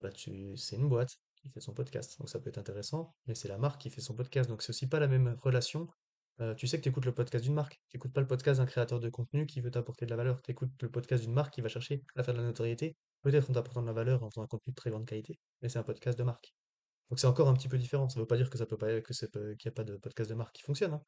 bah 0.00 0.10
tu, 0.12 0.56
c'est 0.56 0.76
une 0.76 0.88
boîte 0.88 1.16
qui 1.36 1.48
fait 1.50 1.60
son 1.60 1.74
podcast, 1.74 2.18
donc 2.18 2.28
ça 2.28 2.40
peut 2.40 2.48
être 2.48 2.58
intéressant, 2.58 3.14
mais 3.26 3.34
c'est 3.34 3.48
la 3.48 3.58
marque 3.58 3.80
qui 3.80 3.90
fait 3.90 4.00
son 4.00 4.14
podcast, 4.14 4.48
donc 4.48 4.62
c'est 4.62 4.70
aussi 4.70 4.88
pas 4.88 5.00
la 5.00 5.08
même 5.08 5.36
relation. 5.42 5.88
Euh, 6.40 6.54
tu 6.54 6.66
sais 6.66 6.76
que 6.78 6.82
tu 6.82 6.90
écoutes 6.90 7.06
le 7.06 7.14
podcast 7.14 7.44
d'une 7.44 7.54
marque, 7.54 7.80
tu 7.88 7.96
n'écoutes 7.96 8.12
pas 8.12 8.20
le 8.20 8.26
podcast 8.26 8.60
d'un 8.60 8.66
créateur 8.66 9.00
de 9.00 9.08
contenu 9.08 9.46
qui 9.46 9.60
veut 9.62 9.70
t'apporter 9.70 10.04
de 10.04 10.10
la 10.10 10.16
valeur, 10.16 10.42
tu 10.42 10.50
écoutes 10.50 10.70
le 10.82 10.90
podcast 10.90 11.22
d'une 11.22 11.32
marque 11.32 11.54
qui 11.54 11.62
va 11.62 11.68
chercher 11.68 12.02
à 12.14 12.22
faire 12.22 12.34
de 12.34 12.40
la 12.40 12.46
notoriété, 12.46 12.96
peut-être 13.22 13.48
en 13.50 13.54
t'apportant 13.54 13.80
de 13.80 13.86
la 13.86 13.94
valeur 13.94 14.22
en 14.22 14.30
faisant 14.30 14.42
un 14.42 14.46
contenu 14.46 14.72
de 14.72 14.76
très 14.76 14.90
grande 14.90 15.06
qualité, 15.06 15.38
mais 15.62 15.70
c'est 15.70 15.78
un 15.78 15.82
podcast 15.82 16.18
de 16.18 16.24
marque. 16.24 16.54
Donc 17.10 17.20
c'est 17.20 17.26
encore 17.26 17.48
un 17.48 17.54
petit 17.54 17.68
peu 17.68 17.78
différent. 17.78 18.08
Ça 18.08 18.20
veut 18.20 18.26
pas 18.26 18.36
dire 18.36 18.50
que 18.50 18.58
ça 18.58 18.66
peut 18.66 18.76
pas, 18.76 19.00
que 19.00 19.54
qu'il 19.54 19.68
n'y 19.68 19.68
a 19.68 19.72
pas 19.72 19.84
de 19.84 19.96
podcast 19.96 20.28
de 20.28 20.34
marque 20.34 20.54
qui 20.54 20.62
fonctionne, 20.62 20.94
hein. 20.94 21.02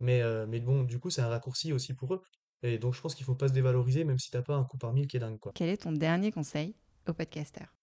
Mais, 0.00 0.22
euh, 0.22 0.46
mais 0.46 0.60
bon, 0.60 0.82
du 0.84 0.98
coup, 0.98 1.10
c'est 1.10 1.22
un 1.22 1.28
raccourci 1.28 1.72
aussi 1.72 1.94
pour 1.94 2.14
eux. 2.14 2.22
Et 2.62 2.78
donc 2.78 2.94
je 2.94 3.00
pense 3.00 3.14
qu'il 3.14 3.24
faut 3.26 3.34
pas 3.34 3.48
se 3.48 3.52
dévaloriser, 3.52 4.04
même 4.04 4.18
si 4.18 4.30
t'as 4.30 4.42
pas 4.42 4.54
un 4.56 4.64
coup 4.64 4.78
par 4.78 4.92
mille 4.92 5.06
qui 5.06 5.16
est 5.16 5.20
dingue, 5.20 5.38
quoi. 5.38 5.52
Quel 5.54 5.68
est 5.68 5.76
ton 5.82 5.92
dernier 5.92 6.32
conseil 6.32 6.74
aux 7.06 7.12
podcasteurs 7.12 7.74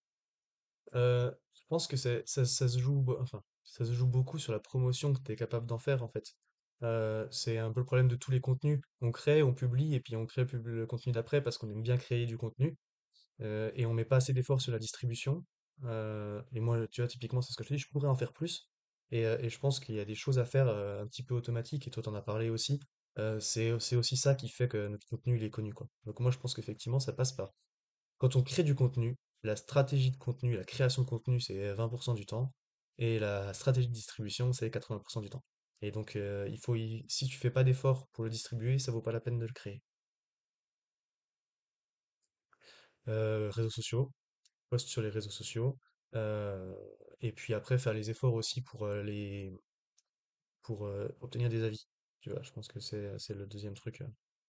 Euh, 0.94 1.30
je 1.54 1.62
pense 1.68 1.86
que 1.86 1.96
ça, 1.96 2.10
ça 2.26 2.44
se 2.44 2.78
joue, 2.78 3.02
be- 3.02 3.20
enfin, 3.20 3.42
ça 3.64 3.84
se 3.84 3.92
joue 3.92 4.06
beaucoup 4.06 4.38
sur 4.38 4.52
la 4.52 4.60
promotion 4.60 5.12
que 5.12 5.20
tu 5.22 5.32
es 5.32 5.36
capable 5.36 5.66
d'en 5.66 5.78
faire, 5.78 6.02
en 6.02 6.08
fait. 6.08 6.34
Euh, 6.82 7.26
c'est 7.30 7.58
un 7.58 7.72
peu 7.72 7.80
le 7.80 7.86
problème 7.86 8.08
de 8.08 8.16
tous 8.16 8.30
les 8.30 8.40
contenus. 8.40 8.80
On 9.00 9.10
crée, 9.10 9.42
on 9.42 9.54
publie, 9.54 9.94
et 9.94 10.00
puis 10.00 10.16
on 10.16 10.26
crée 10.26 10.44
le 10.52 10.86
contenu 10.86 11.12
d'après 11.12 11.42
parce 11.42 11.58
qu'on 11.58 11.70
aime 11.70 11.82
bien 11.82 11.96
créer 11.96 12.26
du 12.26 12.36
contenu. 12.38 12.76
euh, 13.42 13.70
et 13.76 13.86
on 13.86 13.94
met 13.94 14.04
pas 14.06 14.16
assez 14.16 14.32
d'efforts 14.34 14.60
sur 14.62 14.72
la 14.72 14.78
distribution. 14.78 15.44
Euh, 15.84 16.42
et 16.52 16.60
moi, 16.60 16.86
tu 16.88 17.00
vois, 17.02 17.08
typiquement, 17.08 17.42
c'est 17.42 17.52
ce 17.52 17.56
que 17.58 17.64
je 17.64 17.70
te 17.70 17.74
dis, 17.74 17.80
je 17.80 17.88
pourrais 17.90 18.08
en 18.08 18.14
faire 18.16 18.32
plus. 18.32 18.68
Et, 19.14 19.48
je 19.48 19.58
pense 19.58 19.80
qu'il 19.80 19.94
y 19.94 20.00
a 20.00 20.04
des 20.04 20.14
choses 20.16 20.38
à 20.38 20.44
faire 20.44 20.68
un 20.68 21.06
petit 21.06 21.22
peu 21.22 21.34
automatiques, 21.34 21.86
et 21.86 21.90
toi, 21.90 22.02
t'en 22.02 22.14
as 22.14 22.22
parlé 22.22 22.50
aussi. 22.50 22.80
C'est, 23.38 23.70
aussi 23.72 24.16
ça 24.16 24.34
qui 24.34 24.48
fait 24.48 24.68
que 24.68 24.88
notre 24.88 25.06
contenu, 25.06 25.36
il 25.36 25.44
est 25.44 25.50
connu. 25.50 25.72
Donc 26.04 26.20
moi, 26.20 26.30
je 26.30 26.38
pense 26.38 26.54
qu'effectivement, 26.54 27.00
ça 27.00 27.12
passe 27.12 27.32
par 27.32 27.52
quand 28.18 28.36
on 28.36 28.42
crée 28.42 28.64
du 28.64 28.74
contenu, 28.74 29.16
la 29.44 29.56
stratégie 29.56 30.10
de 30.10 30.16
contenu, 30.16 30.56
la 30.56 30.64
création 30.64 31.02
de 31.02 31.08
contenu, 31.08 31.40
c'est 31.40 31.72
20% 31.74 32.14
du 32.14 32.26
temps, 32.26 32.52
et 32.98 33.18
la 33.18 33.54
stratégie 33.54 33.88
de 33.88 33.92
distribution, 33.92 34.52
c'est 34.52 34.70
80% 34.70 35.20
du 35.20 35.30
temps. 35.30 35.44
Et 35.82 35.90
donc, 35.92 36.14
il 36.16 36.58
faut, 36.62 36.74
y- 36.74 37.04
si 37.08 37.26
tu 37.28 37.36
fais 37.38 37.50
pas 37.50 37.64
d'effort 37.64 38.08
pour 38.12 38.24
le 38.24 38.30
distribuer, 38.30 38.78
ça 38.78 38.92
vaut 38.92 39.02
pas 39.02 39.12
la 39.12 39.20
peine 39.20 39.38
de 39.38 39.46
le 39.46 39.52
créer. 39.52 39.82
Réseaux 43.06 43.70
sociaux, 43.70 44.12
post 44.70 44.88
sur 44.88 45.02
les 45.02 45.10
réseaux 45.10 45.30
sociaux, 45.30 45.78
euh, 46.14 46.74
et 47.20 47.32
puis 47.32 47.54
après 47.54 47.78
faire 47.78 47.94
les 47.94 48.10
efforts 48.10 48.34
aussi 48.34 48.62
pour 48.62 48.84
euh, 48.84 49.02
les, 49.02 49.52
pour 50.62 50.86
euh, 50.86 51.08
obtenir 51.20 51.48
des 51.48 51.62
avis. 51.62 51.88
Tu 52.20 52.30
vois, 52.30 52.42
je 52.42 52.50
pense 52.52 52.68
que 52.68 52.80
c'est 52.80 53.18
c'est 53.18 53.34
le 53.34 53.46
deuxième 53.46 53.74
truc. 53.74 54.02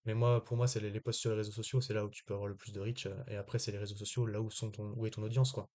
Mais 0.06 0.14
moi, 0.14 0.44
pour 0.44 0.56
moi, 0.56 0.68
c'est 0.68 0.80
les, 0.80 0.92
les 0.92 1.02
posts 1.02 1.20
sur 1.20 1.32
les 1.32 1.38
réseaux 1.38 1.52
sociaux, 1.52 1.82
c'est 1.82 1.94
là 1.94 2.06
où 2.06 2.10
tu 2.10 2.24
peux 2.24 2.34
avoir 2.34 2.48
le 2.48 2.56
plus 2.56 2.72
de 2.72 2.80
reach, 2.80 3.08
et 3.28 3.36
après, 3.36 3.58
c'est 3.60 3.72
les 3.72 3.80
réseaux 3.80 3.96
sociaux, 3.96 4.26
là 4.28 4.40
où 4.40 4.52
sont 4.52 4.72
ton, 4.72 4.94
où 4.96 5.06
est 5.08 5.12
ton 5.12 5.24
audience, 5.24 5.52
quoi. 5.52 5.68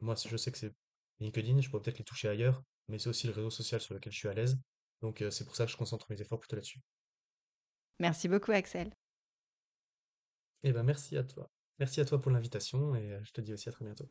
Moi, 0.00 0.16
je 0.16 0.36
sais 0.36 0.50
que 0.50 0.58
c'est 0.58 0.74
LinkedIn, 1.20 1.60
je 1.60 1.70
pourrais 1.70 1.82
peut-être 1.82 1.98
les 1.98 2.04
toucher 2.04 2.28
ailleurs, 2.28 2.62
mais 2.88 2.98
c'est 2.98 3.08
aussi 3.08 3.28
le 3.28 3.32
réseau 3.32 3.50
social 3.50 3.80
sur 3.80 3.94
lequel 3.94 4.12
je 4.12 4.18
suis 4.18 4.28
à 4.28 4.34
l'aise. 4.34 4.58
Donc, 5.02 5.22
c'est 5.30 5.44
pour 5.44 5.54
ça 5.54 5.66
que 5.66 5.70
je 5.70 5.76
concentre 5.76 6.06
mes 6.10 6.20
efforts 6.20 6.40
plutôt 6.40 6.56
là-dessus. 6.56 6.80
Merci 8.00 8.26
beaucoup 8.26 8.50
Axel. 8.50 8.92
Eh 10.64 10.72
ben, 10.72 10.82
merci 10.82 11.16
à 11.16 11.22
toi. 11.22 11.48
Merci 11.78 12.00
à 12.00 12.04
toi 12.04 12.20
pour 12.20 12.32
l'invitation, 12.32 12.96
et 12.96 13.20
je 13.22 13.32
te 13.32 13.40
dis 13.40 13.52
aussi 13.52 13.68
à 13.68 13.72
très 13.72 13.84
bientôt. 13.84 14.08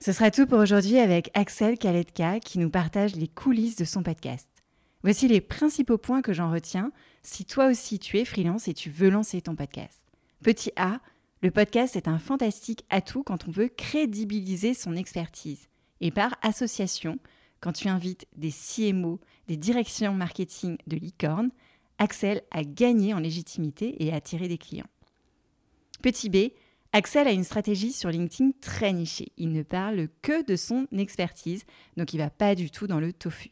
Ce 0.00 0.12
sera 0.12 0.30
tout 0.30 0.46
pour 0.46 0.60
aujourd'hui 0.60 0.98
avec 0.98 1.28
Axel 1.34 1.76
Kaletka 1.76 2.38
qui 2.38 2.60
nous 2.60 2.70
partage 2.70 3.16
les 3.16 3.26
coulisses 3.26 3.74
de 3.74 3.84
son 3.84 4.04
podcast. 4.04 4.48
Voici 5.02 5.26
les 5.26 5.40
principaux 5.40 5.98
points 5.98 6.22
que 6.22 6.32
j'en 6.32 6.52
retiens 6.52 6.92
si 7.24 7.44
toi 7.44 7.66
aussi 7.66 7.98
tu 7.98 8.16
es 8.16 8.24
freelance 8.24 8.68
et 8.68 8.74
tu 8.74 8.90
veux 8.90 9.10
lancer 9.10 9.40
ton 9.40 9.56
podcast. 9.56 9.98
Petit 10.40 10.70
A, 10.76 11.00
le 11.42 11.50
podcast 11.50 11.96
est 11.96 12.06
un 12.06 12.20
fantastique 12.20 12.84
atout 12.90 13.24
quand 13.24 13.48
on 13.48 13.50
veut 13.50 13.68
crédibiliser 13.68 14.72
son 14.72 14.94
expertise. 14.94 15.66
Et 16.00 16.12
par 16.12 16.36
association, 16.42 17.18
quand 17.60 17.72
tu 17.72 17.88
invites 17.88 18.28
des 18.36 18.52
CMO, 18.52 19.18
des 19.48 19.56
directions 19.56 20.14
marketing 20.14 20.76
de 20.86 20.96
licorne, 20.96 21.50
Axel 21.98 22.42
a 22.52 22.62
gagné 22.62 23.14
en 23.14 23.18
légitimité 23.18 24.00
et 24.04 24.12
a 24.12 24.16
attiré 24.16 24.46
des 24.46 24.58
clients. 24.58 24.86
Petit 26.02 26.30
B, 26.30 26.52
Axel 26.92 27.28
a 27.28 27.32
une 27.32 27.44
stratégie 27.44 27.92
sur 27.92 28.08
LinkedIn 28.08 28.52
très 28.62 28.94
nichée. 28.94 29.32
Il 29.36 29.52
ne 29.52 29.62
parle 29.62 30.08
que 30.22 30.44
de 30.44 30.56
son 30.56 30.86
expertise, 30.90 31.64
donc 31.96 32.14
il 32.14 32.18
va 32.18 32.30
pas 32.30 32.54
du 32.54 32.70
tout 32.70 32.86
dans 32.86 32.98
le 32.98 33.12
tofu. 33.12 33.50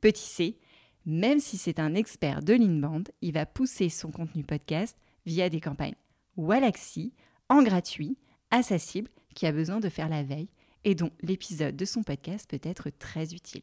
Petit 0.00 0.26
C, 0.28 0.58
même 1.06 1.38
si 1.38 1.58
c'est 1.58 1.78
un 1.78 1.94
expert 1.94 2.42
de 2.42 2.54
l'inbound, 2.54 3.08
il 3.22 3.32
va 3.32 3.46
pousser 3.46 3.88
son 3.88 4.10
contenu 4.10 4.42
podcast 4.42 4.98
via 5.26 5.48
des 5.48 5.60
campagnes 5.60 5.94
Walaxy, 6.36 7.12
en 7.48 7.62
gratuit, 7.62 8.16
à 8.50 8.62
sa 8.64 8.78
cible 8.78 9.10
qui 9.34 9.46
a 9.46 9.52
besoin 9.52 9.78
de 9.78 9.88
faire 9.88 10.08
la 10.08 10.24
veille 10.24 10.48
et 10.84 10.96
dont 10.96 11.10
l'épisode 11.22 11.76
de 11.76 11.84
son 11.84 12.02
podcast 12.02 12.50
peut 12.50 12.60
être 12.62 12.90
très 12.90 13.32
utile. 13.32 13.62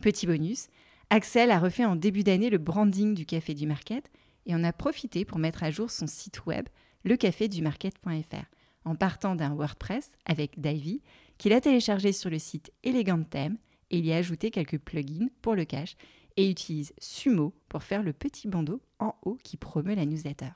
Petit 0.00 0.26
bonus, 0.26 0.66
Axel 1.08 1.52
a 1.52 1.60
refait 1.60 1.84
en 1.84 1.94
début 1.94 2.24
d'année 2.24 2.50
le 2.50 2.58
branding 2.58 3.14
du 3.14 3.26
Café 3.26 3.54
du 3.54 3.66
Market 3.66 4.10
et 4.46 4.54
en 4.54 4.64
a 4.64 4.72
profité 4.72 5.24
pour 5.24 5.38
mettre 5.38 5.62
à 5.62 5.70
jour 5.70 5.90
son 5.90 6.06
site 6.06 6.46
web 6.46 6.66
lecafédumarket.fr 7.04 8.46
en 8.84 8.94
partant 8.94 9.34
d'un 9.34 9.54
WordPress 9.54 10.10
avec 10.24 10.60
Divey 10.60 11.00
qu'il 11.38 11.52
a 11.52 11.60
téléchargé 11.60 12.12
sur 12.12 12.30
le 12.30 12.38
site 12.38 12.72
Elegant 12.82 13.22
Theme 13.22 13.56
et 13.90 13.98
il 13.98 14.06
y 14.06 14.12
a 14.12 14.16
ajouté 14.16 14.50
quelques 14.50 14.78
plugins 14.78 15.28
pour 15.42 15.54
le 15.54 15.64
cache 15.64 15.96
et 16.36 16.48
utilise 16.48 16.92
Sumo 16.98 17.54
pour 17.68 17.82
faire 17.82 18.02
le 18.02 18.12
petit 18.12 18.48
bandeau 18.48 18.80
en 18.98 19.14
haut 19.22 19.38
qui 19.42 19.56
promeut 19.56 19.94
la 19.94 20.06
newsletter. 20.06 20.50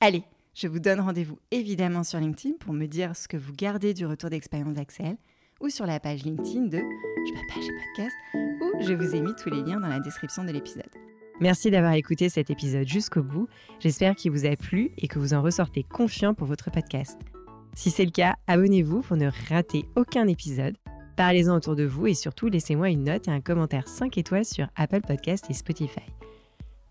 Allez, 0.00 0.24
je 0.54 0.68
vous 0.68 0.78
donne 0.78 1.00
rendez-vous 1.00 1.38
évidemment 1.50 2.04
sur 2.04 2.20
LinkedIn 2.20 2.56
pour 2.60 2.72
me 2.72 2.86
dire 2.86 3.16
ce 3.16 3.28
que 3.28 3.36
vous 3.36 3.52
gardez 3.52 3.94
du 3.94 4.06
retour 4.06 4.30
d'expérience 4.30 4.76
d'Axel 4.76 5.16
ou 5.60 5.68
sur 5.68 5.86
la 5.86 6.00
page 6.00 6.24
LinkedIn 6.24 6.66
de 6.66 6.78
Je 6.78 7.32
m'appelle 7.32 7.70
podcast 7.94 8.16
où 8.34 8.82
je 8.82 8.92
vous 8.92 9.14
ai 9.14 9.20
mis 9.20 9.34
tous 9.36 9.50
les 9.50 9.62
liens 9.62 9.80
dans 9.80 9.88
la 9.88 10.00
description 10.00 10.44
de 10.44 10.52
l'épisode. 10.52 11.13
Merci 11.40 11.70
d'avoir 11.70 11.94
écouté 11.94 12.28
cet 12.28 12.50
épisode 12.50 12.86
jusqu'au 12.86 13.22
bout. 13.22 13.48
J'espère 13.80 14.14
qu'il 14.14 14.30
vous 14.30 14.46
a 14.46 14.54
plu 14.56 14.92
et 14.98 15.08
que 15.08 15.18
vous 15.18 15.34
en 15.34 15.42
ressortez 15.42 15.82
confiant 15.82 16.32
pour 16.32 16.46
votre 16.46 16.70
podcast. 16.70 17.18
Si 17.74 17.90
c'est 17.90 18.04
le 18.04 18.12
cas, 18.12 18.36
abonnez-vous 18.46 19.00
pour 19.00 19.16
ne 19.16 19.30
rater 19.48 19.84
aucun 19.96 20.28
épisode. 20.28 20.76
Parlez-en 21.16 21.56
autour 21.56 21.74
de 21.74 21.84
vous 21.84 22.06
et 22.06 22.14
surtout 22.14 22.48
laissez-moi 22.48 22.90
une 22.90 23.04
note 23.04 23.28
et 23.28 23.32
un 23.32 23.40
commentaire 23.40 23.88
5 23.88 24.16
étoiles 24.16 24.44
sur 24.44 24.68
Apple 24.76 25.00
Podcast 25.00 25.46
et 25.50 25.54
Spotify. 25.54 26.06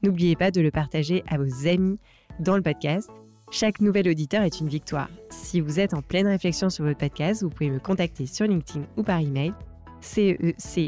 N'oubliez 0.01 0.35
pas 0.35 0.51
de 0.51 0.59
le 0.59 0.71
partager 0.71 1.23
à 1.29 1.37
vos 1.37 1.67
amis 1.67 1.99
dans 2.39 2.57
le 2.57 2.61
podcast. 2.61 3.09
Chaque 3.51 3.79
nouvel 3.79 4.09
auditeur 4.09 4.43
est 4.43 4.59
une 4.59 4.67
victoire. 4.67 5.09
Si 5.29 5.61
vous 5.61 5.79
êtes 5.79 5.93
en 5.93 6.01
pleine 6.01 6.27
réflexion 6.27 6.69
sur 6.69 6.83
votre 6.83 6.97
podcast, 6.97 7.43
vous 7.43 7.49
pouvez 7.49 7.69
me 7.69 7.79
contacter 7.79 8.25
sur 8.25 8.45
LinkedIn 8.45 8.85
ou 8.97 9.03
par 9.03 9.19
email 9.19 9.53
cece.steyr 10.01 10.87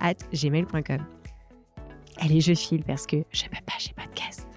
at 0.00 0.14
gmail.com. 0.32 1.17
Allez, 2.20 2.40
je 2.40 2.54
file 2.54 2.82
parce 2.84 3.06
que 3.06 3.16
je 3.32 3.44
peux 3.44 3.64
pas, 3.64 3.74
j'ai 3.78 3.92
podcast. 3.92 4.47